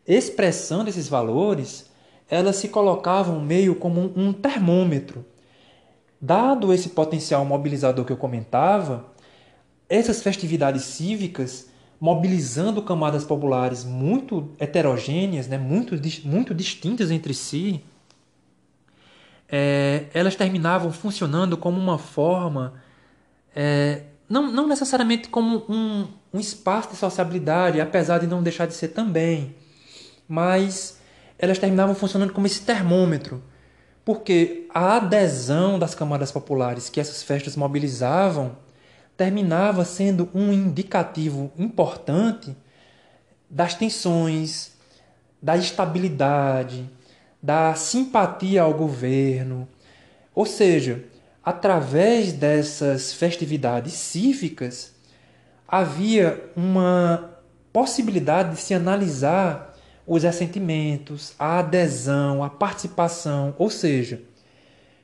[0.05, 1.89] expressando esses valores,
[2.29, 5.25] elas se colocavam meio como um termômetro.
[6.19, 9.10] Dado esse potencial mobilizador que eu comentava,
[9.91, 11.67] essas festividades cívicas,
[11.99, 17.83] mobilizando camadas populares muito heterogêneas, né, muito, muito distintas entre si,
[19.49, 22.73] é, elas terminavam funcionando como uma forma
[23.53, 28.73] é, não, não necessariamente como um, um espaço de sociabilidade, apesar de não deixar de
[28.73, 29.53] ser também,
[30.25, 31.01] mas
[31.37, 33.43] elas terminavam funcionando como esse termômetro,
[34.05, 38.55] porque a adesão das camadas populares que essas festas mobilizavam
[39.21, 42.57] terminava sendo um indicativo importante
[43.47, 44.71] das tensões,
[45.39, 46.89] da estabilidade,
[47.39, 49.67] da simpatia ao governo.
[50.33, 51.03] Ou seja,
[51.43, 54.91] através dessas festividades cívicas,
[55.67, 57.29] havia uma
[57.71, 64.19] possibilidade de se analisar os assentimentos, a adesão, a participação, ou seja,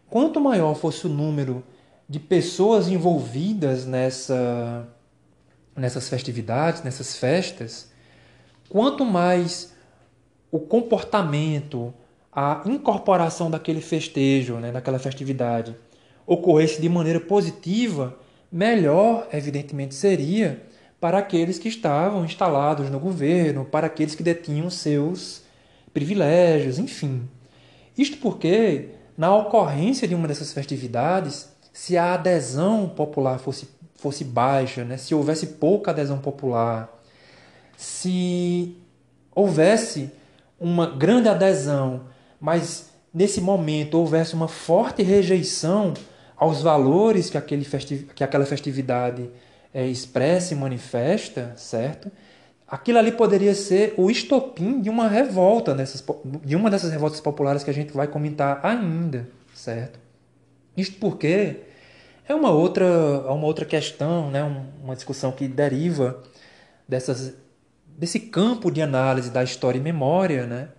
[0.10, 1.64] quanto maior fosse o número
[2.10, 4.88] de pessoas envolvidas nessa,
[5.76, 7.92] nessas festividades, nessas festas,
[8.70, 9.74] quanto mais
[10.52, 11.94] o comportamento,
[12.32, 15.76] a incorporação daquele festejo, né, daquela festividade,
[16.26, 18.18] ocorresse de maneira positiva,
[18.52, 20.64] melhor, evidentemente, seria
[21.00, 25.44] para aqueles que estavam instalados no governo, para aqueles que detinham seus
[25.94, 27.28] privilégios, enfim.
[27.98, 34.84] Isto porque, na ocorrência de uma dessas festividades, se a adesão popular fosse, fosse baixa,
[34.84, 34.98] né?
[34.98, 36.92] se houvesse pouca adesão popular,
[37.78, 38.76] se
[39.34, 40.12] houvesse
[40.60, 42.02] uma grande adesão,
[42.42, 45.94] mas nesse momento houvesse uma forte rejeição
[46.36, 49.30] aos valores que, aquele festiv que aquela festividade
[49.72, 52.12] é, expressa e manifesta, certo?
[52.68, 56.04] Aquilo ali poderia ser o estopim de uma revolta, dessas,
[56.44, 60.00] de uma dessas revoltas populares que a gente vai comentar ainda, certo?
[60.76, 61.67] Isto porque
[62.28, 64.44] é uma outra, é uma outra questão, né?
[64.84, 66.22] uma discussão que deriva
[66.88, 67.34] dessas,
[67.98, 70.70] desse campo de análise da história e memória, né?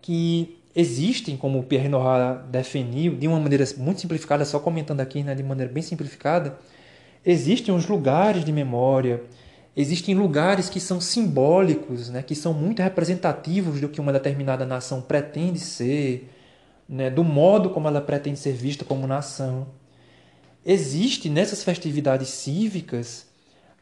[0.00, 5.22] que existem, como o Pierre Nora definiu, de uma maneira muito simplificada, só comentando aqui,
[5.24, 6.58] né, de maneira bem simplificada,
[7.24, 9.22] existem os lugares de memória,
[9.74, 15.00] existem lugares que são simbólicos, né, que são muito representativos do que uma determinada nação
[15.00, 16.30] pretende ser,
[16.86, 19.66] né, do modo como ela pretende ser vista como nação.
[20.68, 23.26] Existe nessas festividades cívicas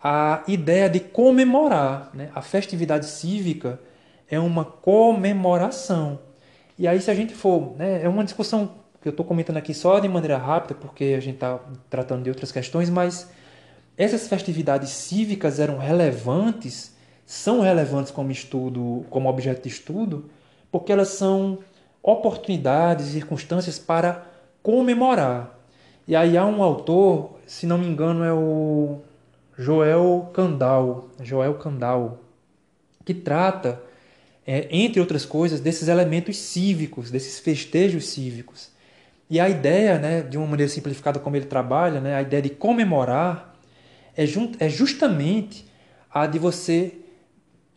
[0.03, 2.11] a ideia de comemorar.
[2.13, 2.29] Né?
[2.35, 3.81] A festividade cívica
[4.29, 6.19] é uma comemoração.
[6.79, 7.75] E aí, se a gente for.
[7.79, 11.21] Né, é uma discussão que eu estou comentando aqui só de maneira rápida, porque a
[11.21, 11.59] gente está
[11.89, 13.31] tratando de outras questões, mas
[13.97, 20.29] essas festividades cívicas eram relevantes, são relevantes como estudo, como objeto de estudo,
[20.71, 21.61] porque elas são
[22.03, 24.27] oportunidades, circunstâncias para
[24.63, 25.54] comemorar.
[26.07, 29.01] E aí há um autor, se não me engano, é o
[29.59, 32.19] Joel Candal, Joel Candal,
[33.05, 33.81] que trata,
[34.47, 38.71] é, entre outras coisas, desses elementos cívicos, desses festejos cívicos.
[39.31, 42.51] E a ideia, né, de uma maneira simplificada como ele trabalha, né, a ideia de
[42.51, 43.55] comemorar
[44.17, 44.25] é,
[44.59, 45.67] é justamente
[46.11, 46.93] a de você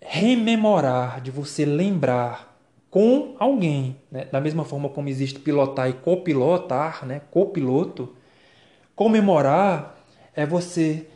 [0.01, 2.57] rememorar, de você lembrar
[2.89, 3.95] com alguém.
[4.11, 4.25] Né?
[4.25, 7.21] Da mesma forma como existe pilotar e copilotar, né?
[7.32, 8.15] copiloto,
[8.97, 9.95] comemorar
[10.35, 11.07] é você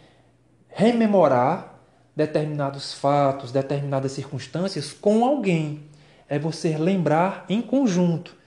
[0.70, 1.82] rememorar
[2.16, 5.82] determinados fatos, determinadas circunstâncias com alguém.
[6.30, 8.38] É você lembrar em conjunto.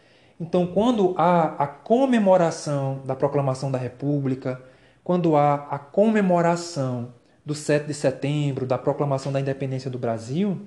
[0.40, 4.62] Então, quando há a comemoração da proclamação da República,
[5.02, 7.12] quando há a comemoração
[7.44, 10.62] do 7 de setembro, da proclamação da independência do Brasil,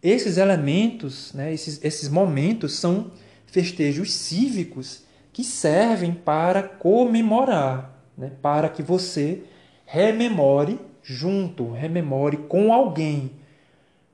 [0.00, 3.10] esses elementos, né, esses, esses momentos são
[3.46, 5.07] festejos cívicos
[5.38, 9.44] que servem para comemorar, né, para que você
[9.86, 13.30] rememore junto, rememore com alguém.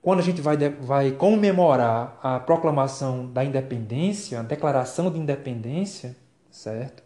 [0.03, 6.15] Quando a gente vai, vai comemorar a proclamação da independência, a declaração de independência,
[6.51, 7.01] certo?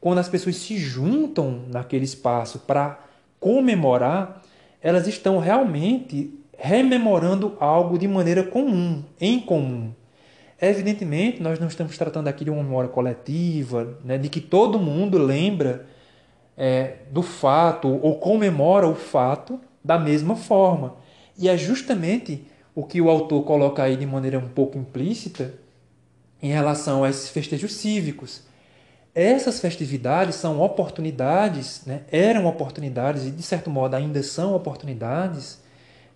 [0.00, 2.98] Quando as pessoas se juntam naquele espaço para
[3.38, 4.40] comemorar,
[4.80, 9.92] elas estão realmente rememorando algo de maneira comum, em comum.
[10.60, 15.18] Evidentemente, nós não estamos tratando aqui de uma memória coletiva, né, de que todo mundo
[15.18, 15.86] lembra
[16.56, 20.96] é, do fato ou comemora o fato da mesma forma.
[21.36, 25.54] E é justamente o que o autor coloca aí de maneira um pouco implícita
[26.42, 28.42] em relação a esses festejos cívicos.
[29.14, 32.02] Essas festividades são oportunidades, né?
[32.10, 35.58] eram oportunidades e de certo modo ainda são oportunidades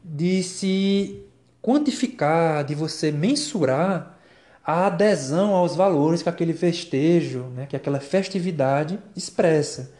[0.04, 1.22] de se
[1.62, 4.18] quantificar, de você mensurar
[4.64, 9.92] a adesão aos valores que aquele festejo, né, que aquela festividade expressa.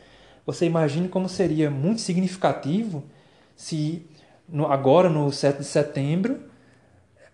[0.46, 3.04] Você imagine como seria muito significativo
[3.56, 4.06] se
[4.48, 6.40] no, agora, no 7 de setembro,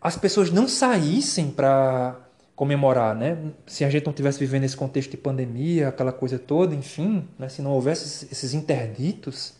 [0.00, 2.20] as pessoas não saíssem para
[2.54, 3.36] comemorar, né?
[3.66, 7.48] Se a gente não tivesse vivendo esse contexto de pandemia, aquela coisa toda, enfim, né?
[7.48, 9.54] se não houvesse esses interditos,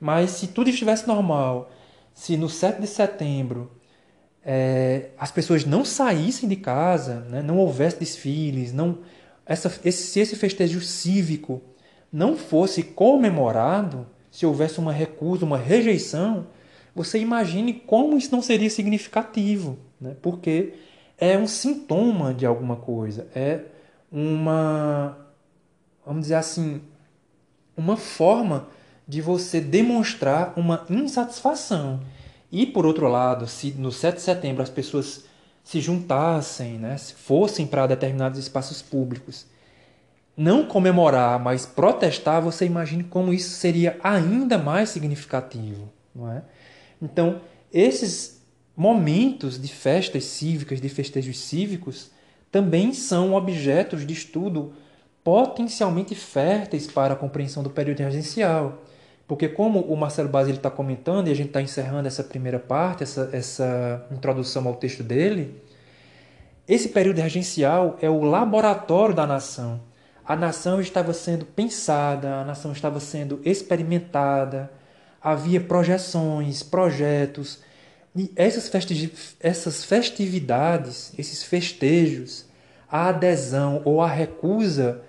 [0.00, 1.70] mas se tudo estivesse normal,
[2.14, 3.70] se no 7 de setembro
[4.48, 7.42] é, as pessoas não saíssem de casa, né?
[7.42, 8.98] não houvesse desfiles, não
[9.44, 11.60] essa, esse, se esse festejo cívico
[12.12, 16.46] não fosse comemorado, se houvesse uma recusa, uma rejeição,
[16.94, 20.14] você imagine como isso não seria significativo, né?
[20.22, 20.74] porque
[21.18, 23.62] é um sintoma de alguma coisa, é
[24.12, 25.18] uma,
[26.04, 26.80] vamos dizer assim,
[27.76, 28.68] uma forma
[29.08, 32.00] de você demonstrar uma insatisfação.
[32.50, 35.24] E, por outro lado, se no 7 de setembro as pessoas
[35.64, 39.46] se juntassem, né, se fossem para determinados espaços públicos
[40.36, 46.42] não comemorar, mas protestar, você imagine como isso seria ainda mais significativo, não é?
[47.00, 47.40] Então,
[47.72, 48.42] esses
[48.76, 52.10] momentos de festas cívicas, de festejos cívicos,
[52.52, 54.74] também são objetos de estudo
[55.24, 58.82] potencialmente férteis para a compreensão do período regencial.
[59.26, 63.02] Porque como o Marcelo Basile está comentando, e a gente está encerrando essa primeira parte,
[63.02, 65.60] essa, essa introdução ao texto dele,
[66.68, 69.80] esse período regencial é o laboratório da nação
[70.26, 74.68] a nação estava sendo pensada, a nação estava sendo experimentada,
[75.22, 77.60] havia projeções, projetos.
[78.14, 78.68] E essas,
[79.38, 82.44] essas festividades, esses festejos,
[82.90, 85.00] a adesão ou a recusa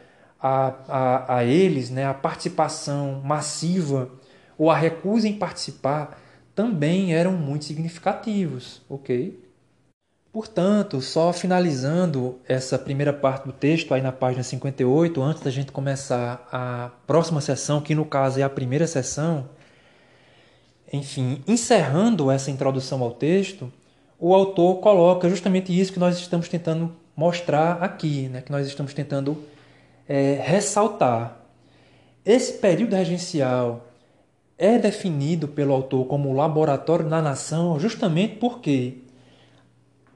[0.42, 4.10] a, a, a eles, né, a participação massiva
[4.58, 6.20] ou a recusa em participar,
[6.56, 9.40] também eram muito significativos, ok?
[10.32, 15.72] Portanto, só finalizando essa primeira parte do texto, aí na página 58, antes da gente
[15.72, 19.50] começar a próxima sessão, que no caso é a primeira sessão,
[20.92, 23.72] enfim, encerrando essa introdução ao texto,
[24.20, 28.42] o autor coloca justamente isso que nós estamos tentando mostrar aqui, né?
[28.42, 29.38] que nós estamos tentando
[30.08, 31.40] é, ressaltar.
[32.26, 33.88] Esse período regencial
[34.58, 39.00] é definido pelo autor como laboratório da nação justamente porque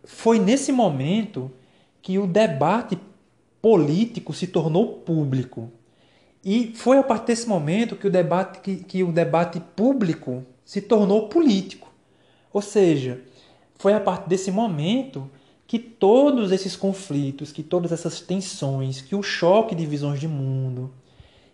[0.03, 1.51] foi nesse momento
[2.01, 2.97] que o debate
[3.61, 5.71] político se tornou público.
[6.43, 10.81] E foi a partir desse momento que o debate, que, que o debate público se
[10.81, 11.87] tornou político.
[12.51, 13.21] Ou seja,
[13.75, 15.29] foi a partir desse momento
[15.72, 20.91] que todos esses conflitos, que todas essas tensões, que o choque de visões de mundo,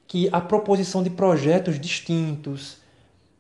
[0.07, 2.78] que a proposição de projetos distintos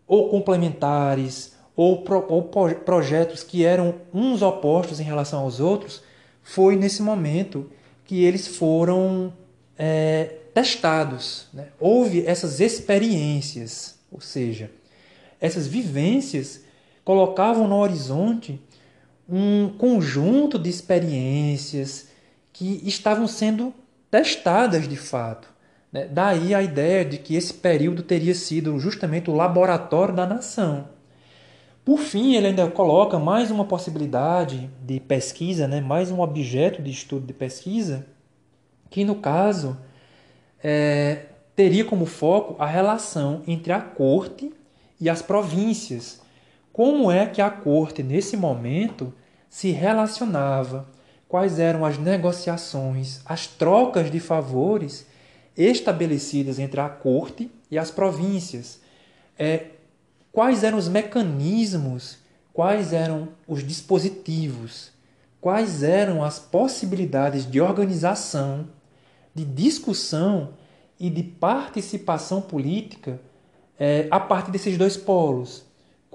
[0.05, 2.43] ou complementares ou, pro, ou
[2.85, 6.03] projetos que eram uns opostos em relação aos outros,
[6.43, 7.71] foi nesse momento
[8.05, 9.33] que eles foram
[9.79, 11.47] é, testados.
[11.51, 11.69] Né?
[11.79, 14.69] Houve essas experiências, ou seja,
[15.41, 16.61] essas vivências
[17.03, 18.61] colocavam no horizonte
[19.29, 22.09] um conjunto de experiências
[22.53, 23.73] que estavam sendo
[24.09, 25.47] testadas de fato.
[25.91, 26.07] Né?
[26.07, 30.89] Daí a ideia de que esse período teria sido justamente o laboratório da nação.
[31.83, 35.79] Por fim, ele ainda coloca mais uma possibilidade de pesquisa, né?
[35.79, 38.05] mais um objeto de estudo de pesquisa,
[38.89, 39.77] que no caso
[40.61, 44.51] é, teria como foco a relação entre a corte
[44.99, 46.21] e as províncias.
[46.77, 49.11] Como é que a corte, nesse momento,
[49.49, 50.87] se relacionava?
[51.27, 55.07] Quais eram as negociações, as trocas de favores
[55.57, 58.79] estabelecidas entre a corte e as províncias?
[59.39, 59.71] É,
[60.31, 62.19] quais eram os mecanismos,
[62.53, 64.91] quais eram os dispositivos,
[65.41, 68.67] quais eram as possibilidades de organização,
[69.33, 70.53] de discussão
[70.99, 73.19] e de participação política
[73.79, 75.65] é, a partir desses dois polos.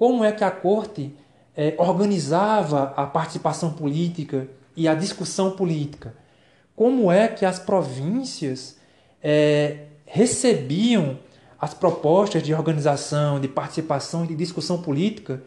[0.03, 1.15] Como é que a corte
[1.55, 6.13] é, organizava a participação política e a discussão política?
[6.75, 8.75] Como é que as províncias
[9.23, 11.17] é, recebiam
[11.57, 15.41] as propostas de organização, de participação e de discussão política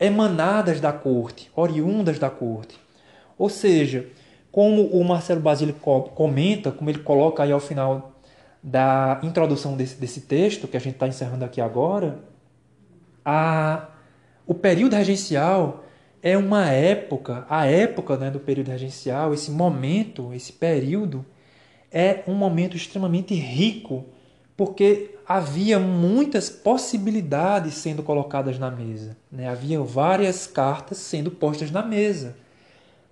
[0.00, 2.80] emanadas da corte, oriundas da corte.
[3.36, 4.06] Ou seja,
[4.50, 8.12] como o Marcelo Basílio comenta, como ele coloca aí ao final
[8.62, 12.29] da introdução desse, desse texto, que a gente está encerrando aqui agora,
[13.24, 13.88] a,
[14.46, 15.84] o período regencial
[16.22, 21.24] é uma época, a época né, do período regencial, esse momento, esse período,
[21.90, 24.04] é um momento extremamente rico,
[24.56, 29.16] porque havia muitas possibilidades sendo colocadas na mesa.
[29.30, 29.48] Né?
[29.48, 32.36] Havia várias cartas sendo postas na mesa.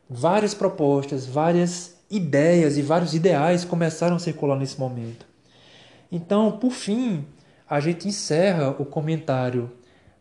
[0.09, 5.27] Várias propostas, várias ideias e vários ideais começaram a circular nesse momento.
[6.11, 7.25] Então, por fim,
[7.69, 9.71] a gente encerra o comentário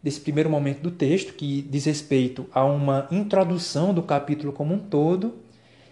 [0.02, 4.80] desse primeiro momento do texto, que diz respeito a uma introdução do capítulo como um
[4.80, 5.36] todo,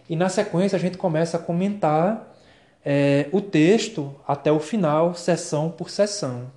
[0.10, 2.36] e na sequência a gente começa a comentar
[2.84, 6.52] é, o texto até o final, sessão por sessão.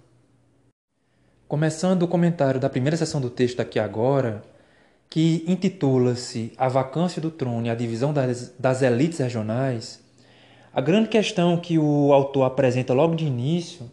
[1.49, 4.43] Começando o comentário da primeira sessão do texto aqui agora,
[5.09, 10.07] que intitula-se A Vacância do Trono e a Divisão das, das Elites Regionais,
[10.73, 13.91] a grande questão que o autor apresenta logo de início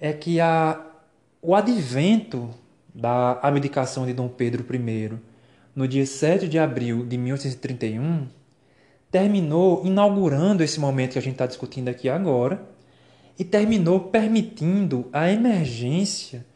[0.00, 0.84] é que a,
[1.40, 2.50] o advento
[2.94, 5.18] da abdicação de Dom Pedro I,
[5.74, 8.26] no dia 7 de abril de 1831,
[9.10, 12.62] terminou inaugurando esse momento que a gente está discutindo aqui agora
[13.38, 16.46] e terminou permitindo a emergência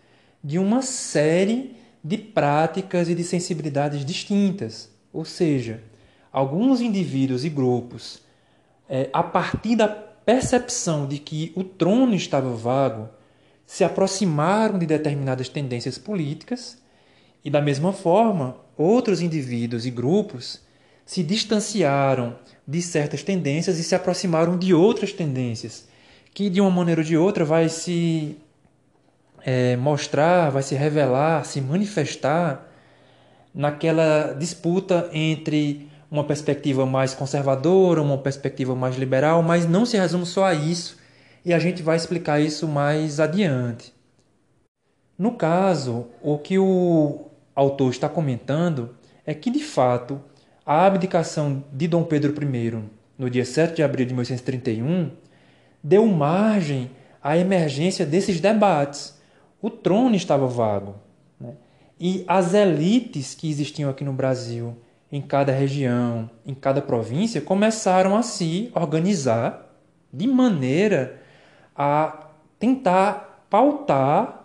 [0.43, 4.91] de uma série de práticas e de sensibilidades distintas.
[5.13, 5.83] Ou seja,
[6.31, 8.23] alguns indivíduos e grupos,
[8.89, 13.09] é, a partir da percepção de que o trono estava vago,
[13.67, 16.79] se aproximaram de determinadas tendências políticas
[17.45, 20.61] e, da mesma forma, outros indivíduos e grupos
[21.05, 22.37] se distanciaram
[22.67, 25.89] de certas tendências e se aproximaram de outras tendências,
[26.33, 28.37] que de uma maneira ou de outra vai se
[29.45, 32.69] é, mostrar, vai se revelar, se manifestar
[33.55, 40.27] naquela disputa entre uma perspectiva mais conservadora, uma perspectiva mais liberal, mas não se resume
[40.27, 40.96] só a isso,
[41.47, 43.95] e a gente vai explicar isso mais adiante.
[45.17, 50.21] No caso, o que o autor está comentando é que, de fato,
[50.67, 52.83] a abdicação de Dom Pedro I,
[53.17, 55.13] no dia 7 de abril de 1831,
[55.81, 56.91] deu margem
[57.23, 59.17] à emergência desses debates.
[59.63, 60.97] O trono estava vago.
[61.39, 61.53] Né?
[62.01, 64.77] E as elites que existiam aqui no Brasil,
[65.13, 69.73] em cada região, em cada província, começaram a se organizar
[70.13, 71.25] de maneira
[71.77, 74.45] a tentar pautar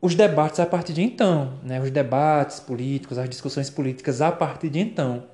[0.00, 1.80] os debates a partir de então, né?
[1.80, 5.24] os debates políticos, as discussões políticas a partir de então.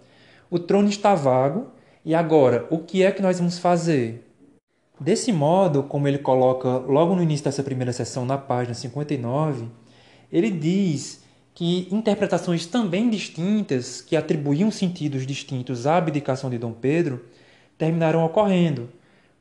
[0.49, 1.69] O trono está vago
[2.05, 4.27] e agora o que é que nós vamos fazer?
[5.01, 9.67] Desse modo, como ele coloca logo no início dessa primeira sessão, na página 59,
[10.31, 11.25] ele diz
[11.55, 17.25] que interpretações também distintas, que atribuíam sentidos distintos à abdicação de Dom Pedro,
[17.77, 18.89] terminaram ocorrendo.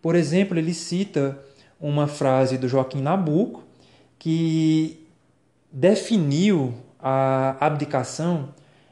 [0.02, 1.38] Por exemplo, ele cita
[1.80, 3.64] uma frase do Joaquim Nabuco,
[4.18, 5.08] que
[5.72, 8.50] definiu a abdicação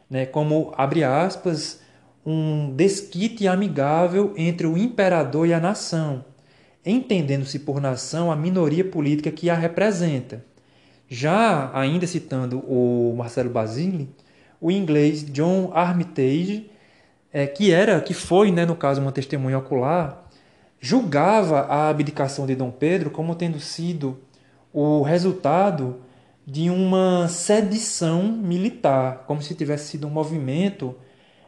[0.10, 1.82] né, como, abre aspas,
[2.26, 6.24] um desquite amigável entre o imperador e a nação,
[6.86, 10.44] entendendo-se por nação a minoria política que a representa.
[11.10, 14.10] Já, ainda citando o Marcelo Basile,
[14.60, 16.70] o inglês John Armitage,
[17.32, 20.27] é, que era, que foi, né, no caso, uma testemunha ocular,
[20.80, 24.20] julgava a abdicação de Dom Pedro como tendo sido
[24.72, 26.02] o resultado
[26.46, 30.96] de uma sedição militar, como se tivesse sido um movimento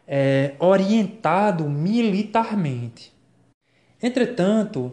[0.08, 3.14] é, orientado militarmente.
[4.02, 4.92] Entretanto,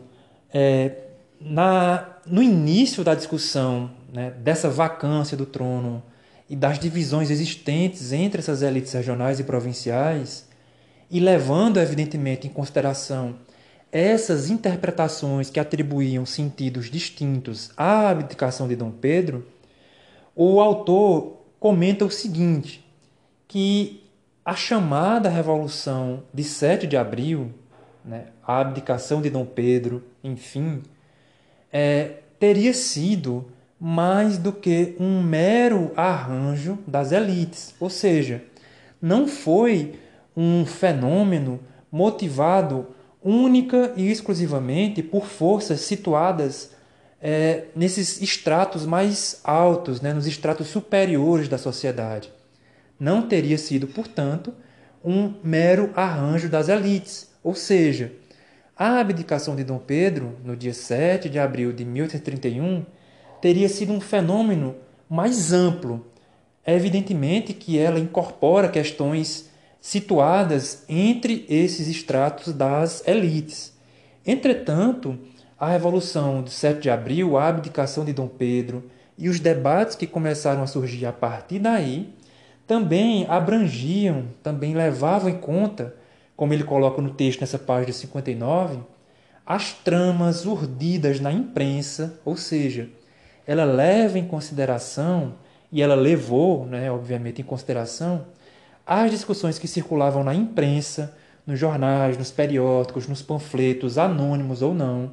[0.53, 0.93] é,
[1.41, 6.03] na, no início da discussão né, dessa vacância do trono
[6.49, 10.47] e das divisões existentes entre essas elites regionais e provinciais,
[11.11, 13.37] e levando, evidentemente, em consideração
[13.97, 19.47] essas interpretações que atribuíam sentidos distintos à abdicação de Dom Pedro,
[20.35, 22.87] o autor comenta o seguinte,
[23.49, 24.05] que
[24.45, 27.51] a chamada Revolução de 7 de abril,
[28.05, 30.83] né, a abdicação de Dom Pedro, enfim,
[31.73, 33.47] é, teria sido
[33.81, 38.45] mais do que um mero arranjo das elites, ou seja,
[39.01, 39.99] não foi
[40.37, 41.59] um fenômeno
[41.91, 42.89] motivado
[43.27, 46.71] única e exclusivamente por forças situadas
[47.21, 52.33] é, nesses estratos mais altos, né, nos estratos superiores da sociedade.
[53.01, 54.55] Não teria sido, portanto,
[55.05, 58.13] um mero arranjo das elites, ou seja,
[58.77, 62.87] a abdicação de Dom Pedro, no dia 7 de abril de 1831,
[63.41, 64.77] teria sido um fenômeno
[65.09, 66.07] mais amplo.
[66.65, 69.51] É evidentemente que ela incorpora questões
[69.87, 73.73] situadas entre esses estratos das elites.
[74.27, 75.17] Entretanto,
[75.57, 80.05] a Revolução de 7 de abril, a abdicação de Dom Pedro e os debates que
[80.05, 82.13] começaram a surgir a partir daí
[82.67, 85.95] também abrangiam, também levavam em conta,
[86.37, 88.81] como ele coloca no texto nessa página 59,
[89.47, 92.89] as tramas urdidas na imprensa, ou seja,
[93.47, 95.35] ela leva em consideração,
[95.71, 98.25] e ela levou, né, obviamente, em consideração,
[98.87, 105.13] as discussões que circulavam na imprensa, nos jornais, nos periódicos, nos panfletos, anônimos ou não,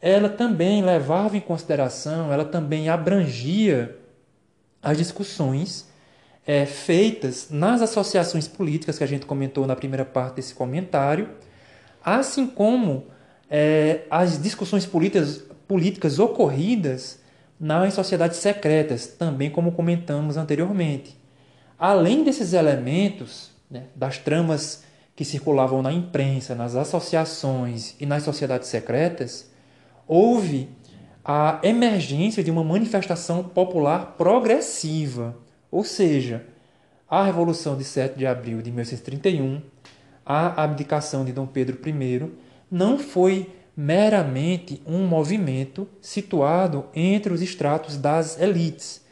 [0.00, 3.96] ela também levava em consideração, ela também abrangia
[4.82, 5.88] as discussões
[6.46, 11.30] é, feitas nas associações políticas que a gente comentou na primeira parte desse comentário,
[12.04, 13.06] assim como
[13.50, 17.18] é, as discussões políticas, políticas ocorridas
[17.58, 21.23] nas sociedades secretas, também como comentamos anteriormente.
[21.78, 24.84] Além desses elementos, né, das tramas
[25.16, 29.50] que circulavam na imprensa, nas associações e nas sociedades secretas,
[30.06, 30.68] houve
[31.24, 35.36] a emergência de uma manifestação popular progressiva,
[35.70, 36.44] ou seja,
[37.08, 39.62] a Revolução de 7 de abril de 1831,
[40.24, 42.30] a abdicação de Dom Pedro I,
[42.70, 49.02] não foi meramente um movimento situado entre os estratos das elites.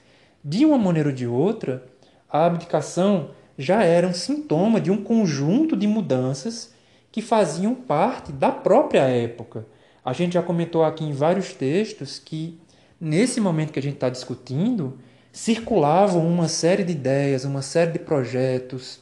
[0.45, 1.85] De uma maneira ou de outra,
[2.33, 6.73] a abdicação já era um sintoma de um conjunto de mudanças
[7.13, 9.67] que faziam parte da própria época.
[10.03, 12.59] A gente já comentou aqui em vários textos que,
[12.99, 14.99] nesse momento que a gente está discutindo,
[15.31, 19.01] circulavam uma série de ideias, uma série de projetos.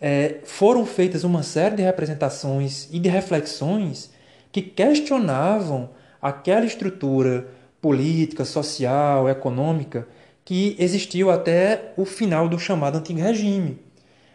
[0.00, 4.12] É, foram feitas uma série de representações e de reflexões
[4.52, 5.90] que questionavam
[6.22, 7.48] aquela estrutura
[7.80, 10.06] política, social, econômica
[10.50, 13.78] que existiu até o final do chamado Antigo Regime.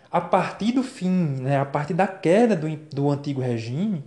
[0.10, 4.02] A partir do fim, né, a partir da queda do, do Antigo Regime,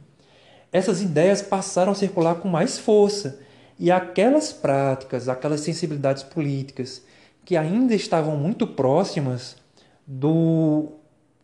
[0.73, 3.39] essas ideias passaram a circular com mais força
[3.79, 7.05] e aquelas práticas, aquelas sensibilidades políticas
[7.45, 9.57] que ainda estavam muito próximas
[10.07, 10.93] do,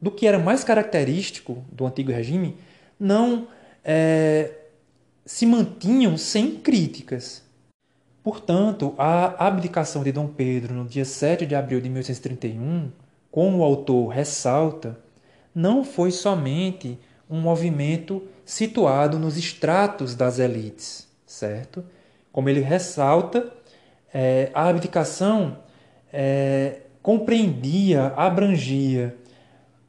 [0.01, 2.57] do que era mais característico do antigo regime,
[2.99, 3.49] não
[3.85, 4.51] é,
[5.27, 7.44] se mantinham sem críticas.
[8.25, 12.91] Portanto, a abdicação de Dom Pedro no dia 7 de abril de 1831,
[13.31, 14.99] como o autor ressalta,
[15.55, 16.99] não foi somente
[17.29, 21.85] um movimento situado nos estratos das elites, certo?
[22.33, 23.53] Como ele ressalta,
[24.13, 25.59] é, a abdicação
[26.11, 29.15] é, compreendia, abrangia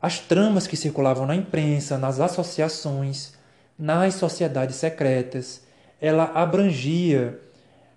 [0.02, 3.34] as tramas que circulavam na imprensa, nas associações,
[3.80, 5.64] nas sociedades secretas.
[6.02, 7.40] Ela abrangia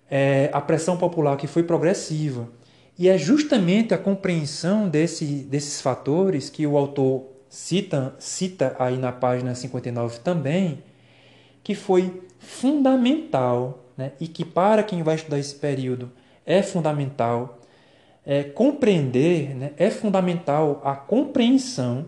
[0.09, 2.49] é, a pressão popular que foi progressiva.
[2.97, 9.11] E é justamente a compreensão desse, desses fatores que o autor cita, cita aí na
[9.11, 10.83] página 59 também,
[11.63, 14.11] que foi fundamental, né?
[14.19, 16.11] e que para quem vai estudar esse período
[16.45, 17.59] é fundamental
[18.25, 19.71] é, compreender, né?
[19.77, 22.05] é fundamental a compreensão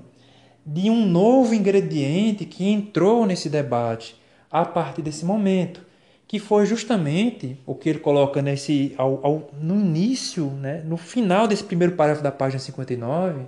[0.66, 4.16] de um novo ingrediente que entrou nesse debate
[4.50, 5.86] a partir desse momento,
[6.32, 11.46] que foi justamente o que ele coloca nesse ao, ao, no início, né, no final
[11.46, 13.48] desse primeiro parágrafo da página 59,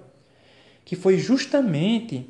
[0.84, 2.30] que foi justamente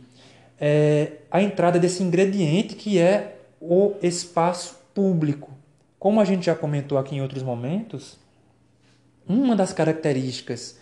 [0.62, 5.49] é, a entrada desse ingrediente que é o espaço público.
[5.97, 8.20] Como a gente já comentou aqui em outros momentos,
[9.28, 10.78] uma das características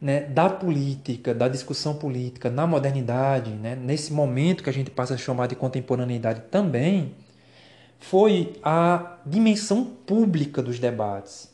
[0.00, 5.14] né, da política, da discussão política na modernidade, né, nesse momento que a gente passa
[5.14, 7.12] a chamar de contemporaneidade também,
[8.00, 11.50] foi a dimensão pública dos debates.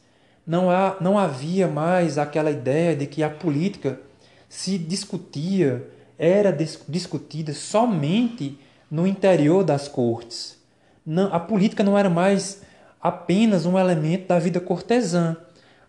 [0.47, 4.01] Não, há, não havia mais aquela ideia de que a política
[4.49, 6.57] se discutia, era
[6.89, 8.59] discutida somente
[8.91, 10.57] no interior das cortes.
[11.05, 12.63] Não, a política não era mais
[13.01, 15.37] apenas um elemento da vida cortesã.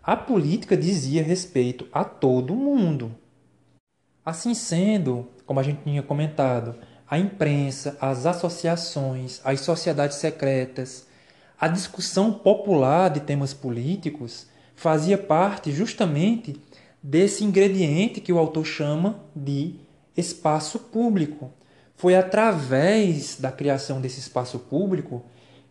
[0.04, 3.12] A política dizia respeito a todo mundo.
[4.26, 6.76] Assim sendo, como a gente tinha comentado,
[7.10, 11.08] a imprensa, as associações, as sociedades secretas,
[11.60, 16.56] a discussão popular de temas políticos fazia parte justamente
[17.02, 19.76] desse ingrediente que o autor chama de
[20.16, 21.52] espaço público.
[21.96, 25.24] Foi através da criação desse espaço público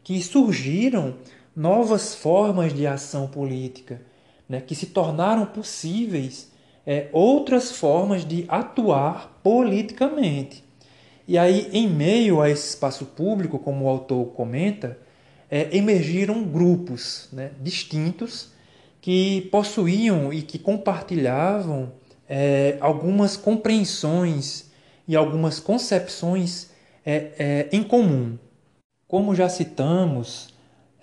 [0.02, 1.16] que surgiram
[1.54, 4.02] novas formas de ação política,
[4.48, 6.50] né, que se tornaram possíveis
[6.86, 10.65] é, outras formas de atuar politicamente.
[11.28, 14.98] E aí, em meio a esse espaço público, como o autor comenta,
[15.50, 18.50] é, emergiram grupos né, distintos
[19.00, 21.92] que possuíam e que compartilhavam
[22.28, 24.70] é, algumas compreensões
[25.06, 26.70] e algumas concepções
[27.04, 28.38] é, é em comum.
[29.08, 30.54] Como já citamos,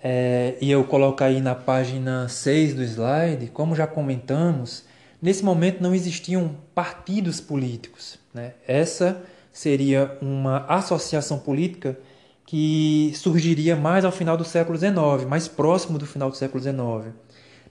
[0.02, 4.84] é, e eu coloco aí na página 6 do slide, como já comentamos,
[5.20, 8.18] nesse momento não existiam partidos políticos.
[8.34, 8.52] Né?
[8.68, 9.22] Essa
[9.54, 11.96] seria uma associação política
[12.44, 17.14] que surgiria mais ao final do século XIX, mais próximo do final do século XIX.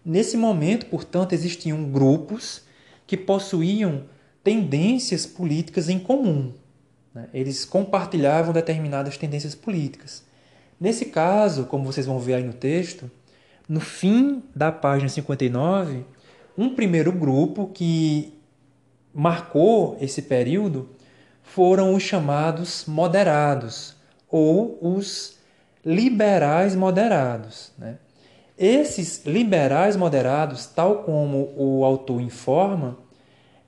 [0.03, 2.63] Nesse momento, portanto, existiam grupos
[3.05, 4.05] que possuíam
[4.41, 6.53] tendências políticas em comum.
[7.13, 7.27] Né?
[7.33, 10.23] Eles compartilhavam determinadas tendências políticas.
[10.79, 13.11] Nesse caso, como vocês vão ver aí no texto,
[13.67, 16.05] no fim da página 59,
[16.57, 18.33] um primeiro grupo que
[19.13, 20.89] marcou esse período
[21.43, 23.95] foram os chamados moderados
[24.29, 25.37] ou os
[25.85, 27.71] liberais moderados.
[27.77, 27.97] Né?
[28.57, 32.97] Esses liberais moderados, tal como o autor informa,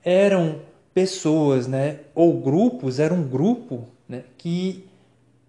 [0.04, 0.60] eram
[0.94, 4.88] pessoas, né, ou grupos, era um grupo né, que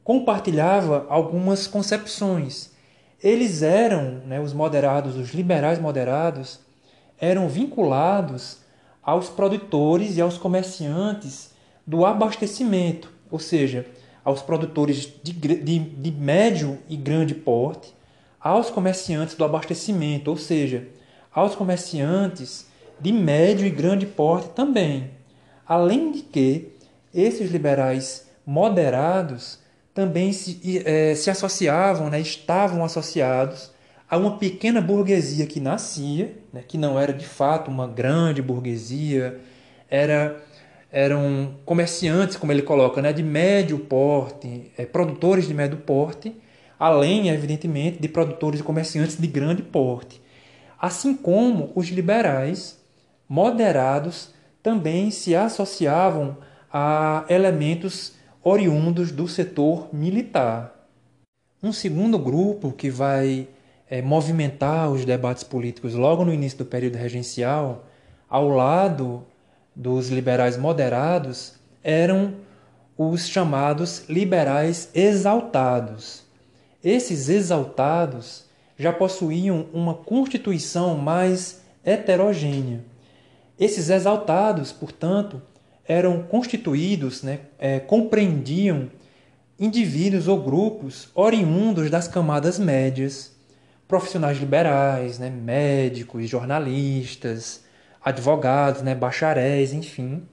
[0.03, 2.71] compartilhava algumas concepções.
[3.23, 6.59] Eles eram, né, os moderados, os liberais moderados,
[7.19, 8.59] eram vinculados
[9.01, 11.51] aos produtores e aos comerciantes
[11.87, 13.85] do abastecimento, ou seja,
[14.23, 17.95] aos produtores de, de, de médio e grande porte,
[18.39, 20.85] aos comerciantes do abastecimento, ou seja,
[21.33, 22.67] aos comerciantes
[22.99, 25.11] de médio e grande porte também.
[25.65, 26.73] Além de que
[27.13, 29.59] esses liberais moderados
[29.93, 33.71] também se, é, se associavam, né, estavam associados
[34.09, 39.39] a uma pequena burguesia que nascia, né, que não era de fato uma grande burguesia,
[39.89, 40.41] era
[40.91, 46.35] eram comerciantes, como ele coloca, né, de médio porte, é, produtores de médio porte,
[46.79, 50.21] além, evidentemente, de produtores e comerciantes de grande porte.
[50.79, 52.79] Assim como os liberais
[53.27, 56.37] moderados também se associavam
[56.71, 58.13] a elementos
[58.43, 60.73] oriundos do setor militar.
[61.61, 63.47] Um segundo grupo que vai
[63.89, 67.85] é, movimentar os debates políticos logo no início do período regencial,
[68.29, 69.25] ao lado
[69.77, 71.53] dos liberais moderados
[71.83, 72.33] eram
[72.97, 76.23] os chamados liberais exaltados.
[76.83, 82.83] Esses exaltados já possuíam uma constituição mais heterogênea.
[83.59, 85.39] Esses exaltados, portanto,
[85.87, 88.89] eram constituídos, né, é, compreendiam
[89.59, 93.31] indivíduos ou grupos oriundos das camadas médias,
[93.87, 97.66] profissionais liberais, né, médicos, jornalistas,
[98.07, 100.23] advogados, né, bacharéis, enfim,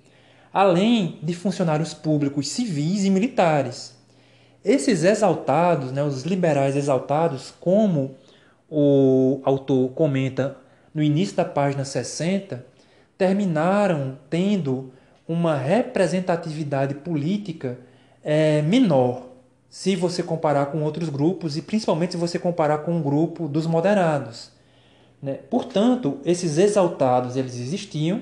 [0.53, 3.97] além de funcionários públicos civis e militares.
[4.65, 8.15] Esses exaltados, né, os liberais exaltados, como
[8.71, 10.57] o autor comenta
[10.95, 12.65] no início da página 60,
[13.19, 14.93] terminaram tendo
[15.27, 17.79] uma representatividade política
[18.23, 19.31] é, menor
[19.69, 23.67] se você comparar com outros grupos e principalmente se você comparar com o grupo dos
[23.67, 24.54] moderados.
[25.25, 25.39] Né?
[25.49, 28.21] Portanto, esses exaltados eles existiam,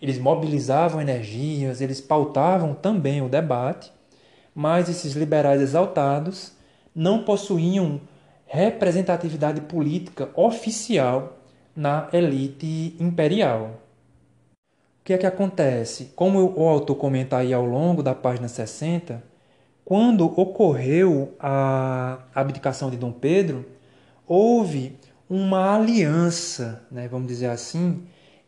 [0.00, 3.90] eles mobilizavam energias, eles pautavam também o debate,
[4.54, 6.52] mas esses liberais exaltados
[6.94, 7.98] não possuíam
[8.44, 11.38] representatividade política oficial
[11.74, 13.80] na elite imperial.
[15.00, 16.12] O que é que acontece?
[16.14, 19.22] Como o autor comenta aí ao longo da página 60,
[19.82, 23.64] quando ocorreu a abdicação de Dom Pedro,
[24.26, 24.98] houve
[25.28, 28.02] uma aliança, né, vamos dizer assim,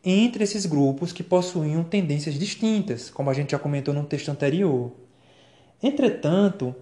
[0.04, 4.92] entre esses grupos que possuíam tendências distintas, como a gente já comentou no texto anterior.
[5.82, 6.74] Entretanto,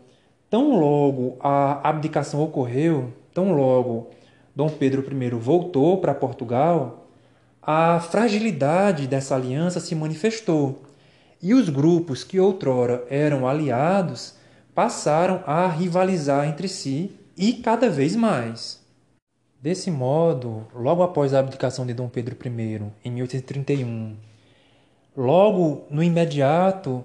[0.51, 4.11] tão logo a abdicação ocorreu, tão logo
[4.55, 7.09] Dom Pedro I voltou para Portugal,
[7.63, 10.83] a fragilidade dessa aliança se manifestou
[11.43, 14.35] e os grupos que outrora eram aliados
[14.75, 18.84] passaram a rivalizar entre si e cada vez mais.
[19.65, 24.15] Desse modo, logo após a abdicação de Dom Pedro I, em 1831,
[25.17, 27.03] logo no imediato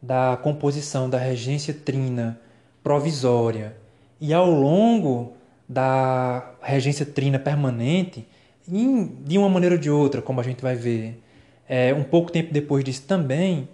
[0.00, 2.40] da composição da regência trina
[2.82, 3.76] provisória
[4.18, 5.34] e ao longo
[5.68, 8.26] da regência trina permanente,
[8.66, 11.22] de uma maneira ou de outra, como a gente vai ver,
[11.68, 13.68] é, um pouco tempo depois disso também,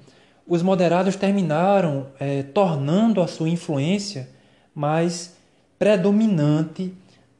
[0.44, 4.28] os moderados terminaram é, tornando a sua influência
[4.74, 5.36] mais
[5.78, 6.92] predominante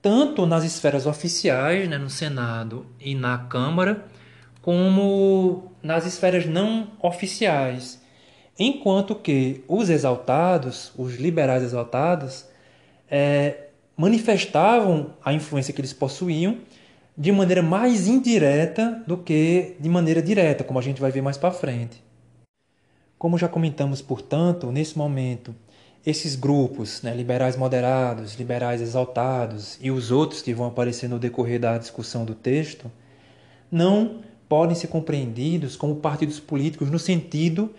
[0.05, 4.05] tanto nas esferas oficiais, né, no Senado e na Câmara,
[4.61, 8.03] como nas esferas não oficiais.
[8.59, 12.45] Enquanto que os exaltados, os liberais exaltados,
[13.11, 16.59] é, manifestavam a influência que eles possuíam
[17.17, 21.39] de maneira mais indireta do que de maneira direta, como a gente vai ver mais
[21.39, 22.05] para frente.
[23.17, 25.55] Como já comentamos, portanto, nesse momento,
[26.07, 31.59] esses grupos, né, liberais moderados, liberais exaltados e os outros que vão aparecer no decorrer
[31.59, 32.91] da discussão do texto,
[33.71, 37.71] não podem ser compreendidos como partidos políticos no sentido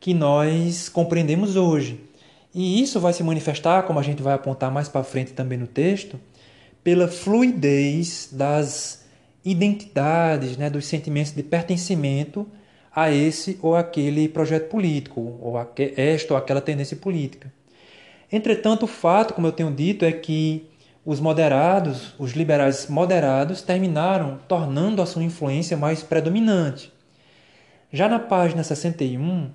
[0.00, 2.00] que nós compreendemos hoje.
[2.54, 5.66] E isso vai se manifestar, como a gente vai apontar mais para frente também no
[5.66, 6.18] texto,
[6.82, 9.04] pela fluidez das
[9.44, 12.46] identidades, né, dos sentimentos de pertencimento
[12.94, 17.52] a esse ou aquele projeto político, ou a esta ou aquela tendência política.
[18.34, 20.68] Entretanto, o fato, como eu tenho dito, é que
[21.06, 26.92] os moderados, os liberais moderados, terminaram tornando a sua influência mais predominante.
[27.92, 29.52] Já na página 61,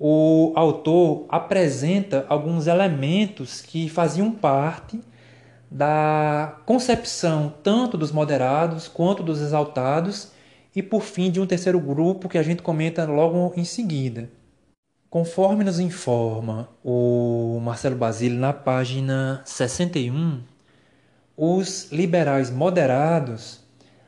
[0.00, 4.98] o autor apresenta alguns elementos que faziam parte
[5.70, 10.32] da concepção tanto dos moderados quanto dos exaltados
[10.74, 14.28] e, por fim, de um terceiro grupo que a gente comenta logo em seguida.
[15.10, 20.42] Conforme nos informa o Marcelo Basile na página 61,
[21.34, 23.60] os liberais moderados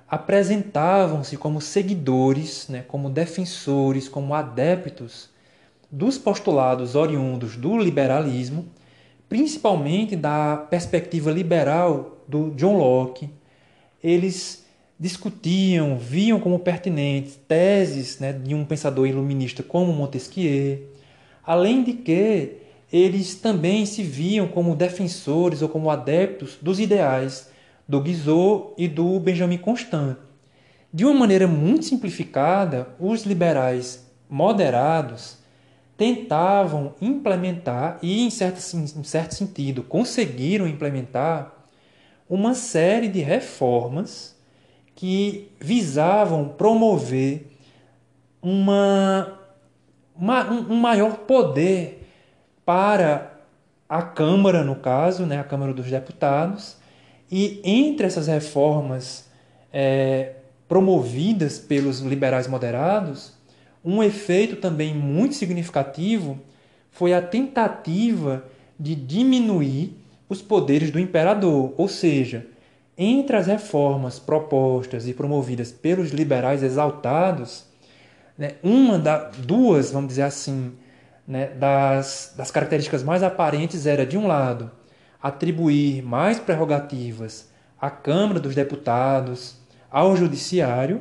[0.07, 5.31] apresentavam-se como seguidores, né, como defensores, como adeptos
[5.91, 8.67] dos postulados oriundos do liberalismo,
[9.27, 13.31] principalmente da perspectiva liberal do John Locke.
[14.05, 14.60] Eles
[15.01, 20.87] discutiam, viam como pertinentes teses né, de um pensador iluminista como Montesquieu,
[21.43, 22.59] além de que
[22.93, 27.49] eles também se viam como defensores ou como adeptos dos ideais
[27.89, 30.19] do Guizot e do Benjamin Constant.
[30.93, 35.39] De uma maneira muito simplificada, os liberais moderados
[35.97, 41.55] tentavam implementar e, em certo, em certo sentido, conseguiram implementar
[42.29, 44.39] uma série de reformas
[45.01, 47.57] que visavam promover
[48.43, 49.41] uma,
[50.15, 52.07] uma, um maior poder
[52.67, 53.41] para
[53.89, 56.77] a Câmara, no caso, né, a Câmara dos Deputados,
[57.33, 59.27] e entre essas reformas
[59.73, 60.35] é,
[60.69, 63.33] promovidas pelos liberais moderados,
[63.83, 66.39] um efeito também muito significativo
[66.91, 68.45] foi a tentativa
[68.79, 69.97] de diminuir
[70.29, 72.50] os poderes do imperador, ou seja,
[73.03, 77.65] entre as reformas propostas e promovidas pelos liberais exaltados,
[78.37, 80.75] né, uma das duas, vamos dizer assim,
[81.27, 84.71] né, das, das características mais aparentes era, de um lado,
[85.23, 89.57] atribuir mais prerrogativas à Câmara dos Deputados,
[89.91, 91.01] ao Judiciário,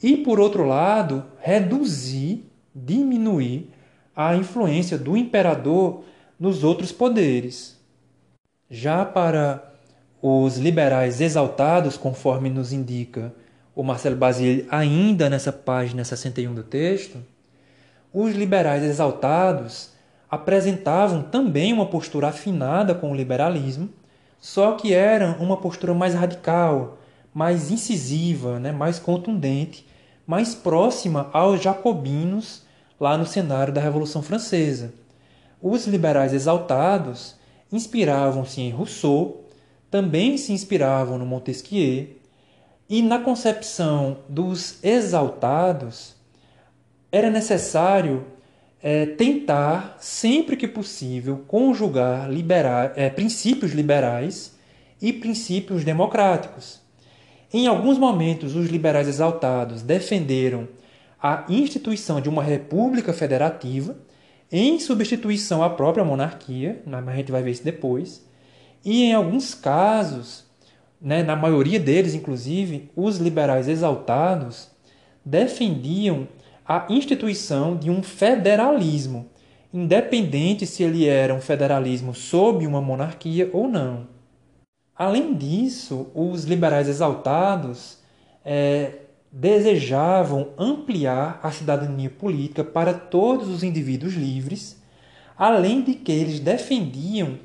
[0.00, 3.74] e, por outro lado, reduzir, diminuir
[4.14, 6.04] a influência do imperador
[6.38, 7.76] nos outros poderes.
[8.70, 9.69] Já para
[10.22, 13.32] os liberais exaltados, conforme nos indica
[13.74, 17.18] o Marcelo Basile ainda nessa página 61 do texto,
[18.12, 19.90] os liberais exaltados
[20.30, 23.88] apresentavam também uma postura afinada com o liberalismo,
[24.38, 26.98] só que era uma postura mais radical,
[27.32, 29.86] mais incisiva, né, mais contundente,
[30.26, 32.62] mais próxima aos jacobinos
[32.98, 34.92] lá no cenário da Revolução Francesa.
[35.62, 37.36] Os liberais exaltados
[37.72, 39.39] inspiravam-se em Rousseau,
[39.90, 42.08] também se inspiravam no Montesquieu,
[42.88, 46.16] e na concepção dos exaltados,
[47.12, 48.26] era necessário
[48.82, 54.56] é, tentar, sempre que possível, conjugar libera é, princípios liberais
[55.00, 56.80] e princípios democráticos.
[57.52, 60.68] Em alguns momentos, os liberais exaltados defenderam
[61.22, 63.96] a instituição de uma república federativa,
[64.50, 68.24] em substituição à própria monarquia, a gente vai ver isso depois,
[68.84, 70.44] e em alguns casos,
[71.00, 74.68] né, na maioria deles inclusive, os liberais exaltados
[75.24, 76.28] defendiam
[76.66, 79.28] a instituição de um federalismo,
[79.72, 84.06] independente se ele era um federalismo sob uma monarquia ou não.
[84.94, 87.98] Além disso, os liberais exaltados
[88.44, 88.92] é,
[89.32, 94.80] desejavam ampliar a cidadania política para todos os indivíduos livres,
[95.36, 97.38] além de que eles defendiam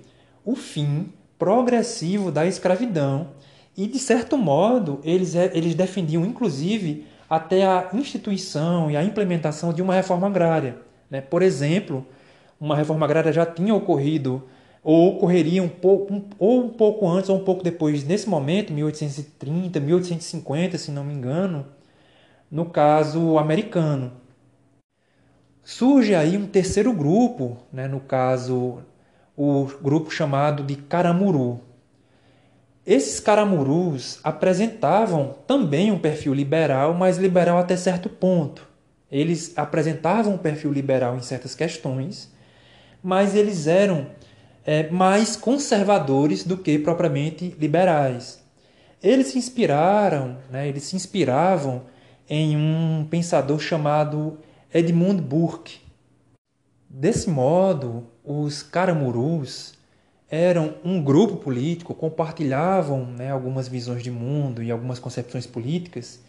[0.44, 3.30] o fim progressivo da escravidão
[3.78, 9.82] e, de certo modo, eles, eles defendiam inclusive até a instituição e a implementação de
[9.82, 10.78] uma reforma agrária.
[11.10, 11.22] Né?
[11.22, 12.06] Por exemplo,
[12.60, 14.44] uma reforma agrária já tinha ocorrido
[14.84, 18.72] ou ocorreria um pouco, um, ou um pouco antes ou um pouco depois, nesse momento,
[18.72, 21.66] 1830, 1850, se não me engano,
[22.52, 24.12] no caso americano.
[25.64, 28.78] Surge aí um terceiro grupo, né, no caso,
[29.36, 31.62] o grupo chamado de Caramuru.
[32.86, 38.68] Esses caramurus apresentavam também um perfil liberal, mas liberal até certo ponto.
[39.12, 42.32] Eles apresentavam um perfil liberal em certas questões,
[43.02, 44.08] mas eles eram
[44.64, 48.44] é, mais conservadores do que propriamente liberais.
[49.02, 51.84] Eles se inspiraram, né, eles se inspiravam
[52.30, 54.40] em um pensador chamado
[54.74, 55.80] Edmund Burke.
[56.90, 59.74] Desse modo, os caramurus
[60.30, 66.20] eram um grupo político, compartilhavam né, algumas visões de mundo e algumas concepções políticas,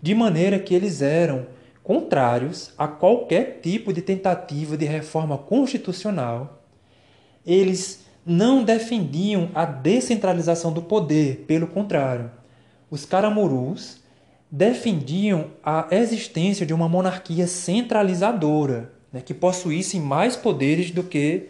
[0.00, 1.46] de maneira que eles eram
[1.82, 6.62] contrários a qualquer tipo de tentativa de reforma constitucional.
[7.44, 12.30] Eles não defendiam a descentralização do poder, pelo contrário,
[12.90, 14.00] os caramurus
[14.50, 21.48] defendiam a existência de uma monarquia centralizadora, né, que possuísse mais poderes do que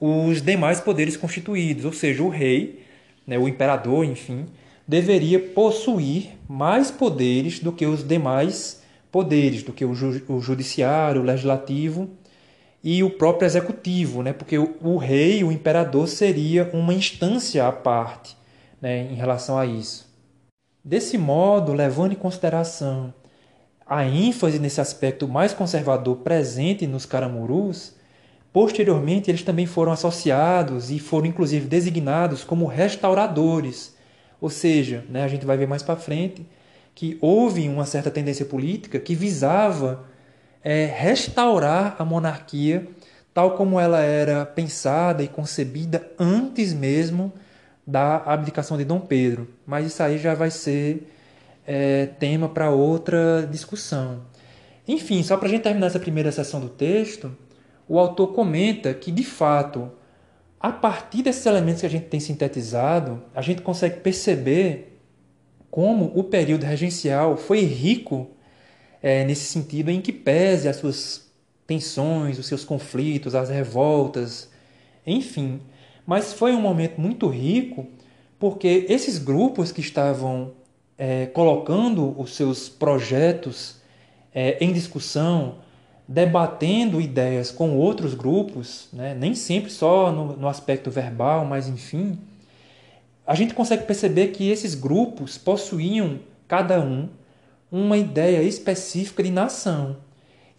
[0.00, 2.84] os demais poderes constituídos, ou seja, o rei,
[3.26, 4.46] né, o imperador, enfim,
[4.86, 11.22] deveria possuir mais poderes do que os demais poderes, do que o, ju o judiciário,
[11.22, 12.10] o legislativo
[12.82, 17.72] e o próprio executivo, né, porque o, o rei, o imperador, seria uma instância à
[17.72, 18.36] parte
[18.80, 20.12] né, em relação a isso.
[20.84, 23.14] Desse modo, levando em consideração
[23.86, 27.94] a ênfase nesse aspecto mais conservador presente nos caramurus,
[28.52, 33.94] posteriormente eles também foram associados e foram inclusive designados como restauradores.
[34.40, 36.46] Ou seja, né, a gente vai ver mais para frente
[36.94, 40.04] que houve uma certa tendência política que visava
[40.62, 42.86] é, restaurar a monarquia
[43.34, 47.32] tal como ela era pensada e concebida antes mesmo
[47.84, 49.48] da abdicação de Dom Pedro.
[49.66, 51.12] Mas isso aí já vai ser
[51.66, 54.22] é, tema para outra discussão.
[54.86, 57.34] Enfim, só para a gente terminar essa primeira sessão do texto,
[57.88, 59.90] o autor comenta que, de fato,
[60.60, 64.98] a partir desses elementos que a gente tem sintetizado, a gente consegue perceber
[65.70, 68.30] como o período regencial foi rico
[69.02, 71.30] é, nesse sentido em que pese as suas
[71.66, 74.50] tensões, os seus conflitos, as revoltas,
[75.06, 75.60] enfim,
[76.06, 77.86] mas foi um momento muito rico
[78.38, 80.52] porque esses grupos que estavam
[80.98, 83.76] é, colocando os seus projetos
[84.34, 85.56] é, em discussão,
[86.06, 92.18] debatendo ideias com outros grupos, né, nem sempre só no, no aspecto verbal, mas enfim,
[93.26, 97.08] a gente consegue perceber que esses grupos possuíam, cada um,
[97.72, 99.96] uma ideia específica de nação.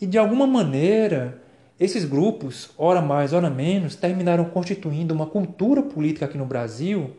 [0.01, 1.41] E de alguma maneira,
[1.79, 7.11] esses grupos, ora mais, ora menos, terminaram constituindo uma cultura política aqui no Brasil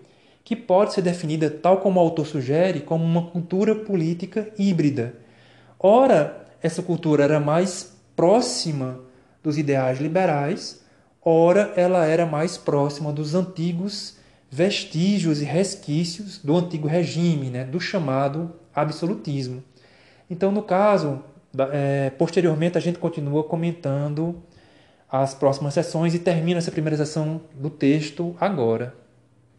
[0.47, 5.17] que pode ser definida, tal como o autor sugere, como uma cultura política híbrida.
[5.77, 9.01] Ora, essa cultura era mais próxima
[9.43, 10.85] dos ideais liberais,
[11.21, 14.19] ora, ela era mais próxima dos antigos
[14.49, 19.65] vestígios e resquícios do antigo regime, né, do chamado absolutismo.
[20.31, 21.25] Então, no caso,
[21.73, 24.41] é, posteriormente a gente continua comentando
[25.11, 29.06] as próximas sessões e termina essa primeira sessão do texto agora.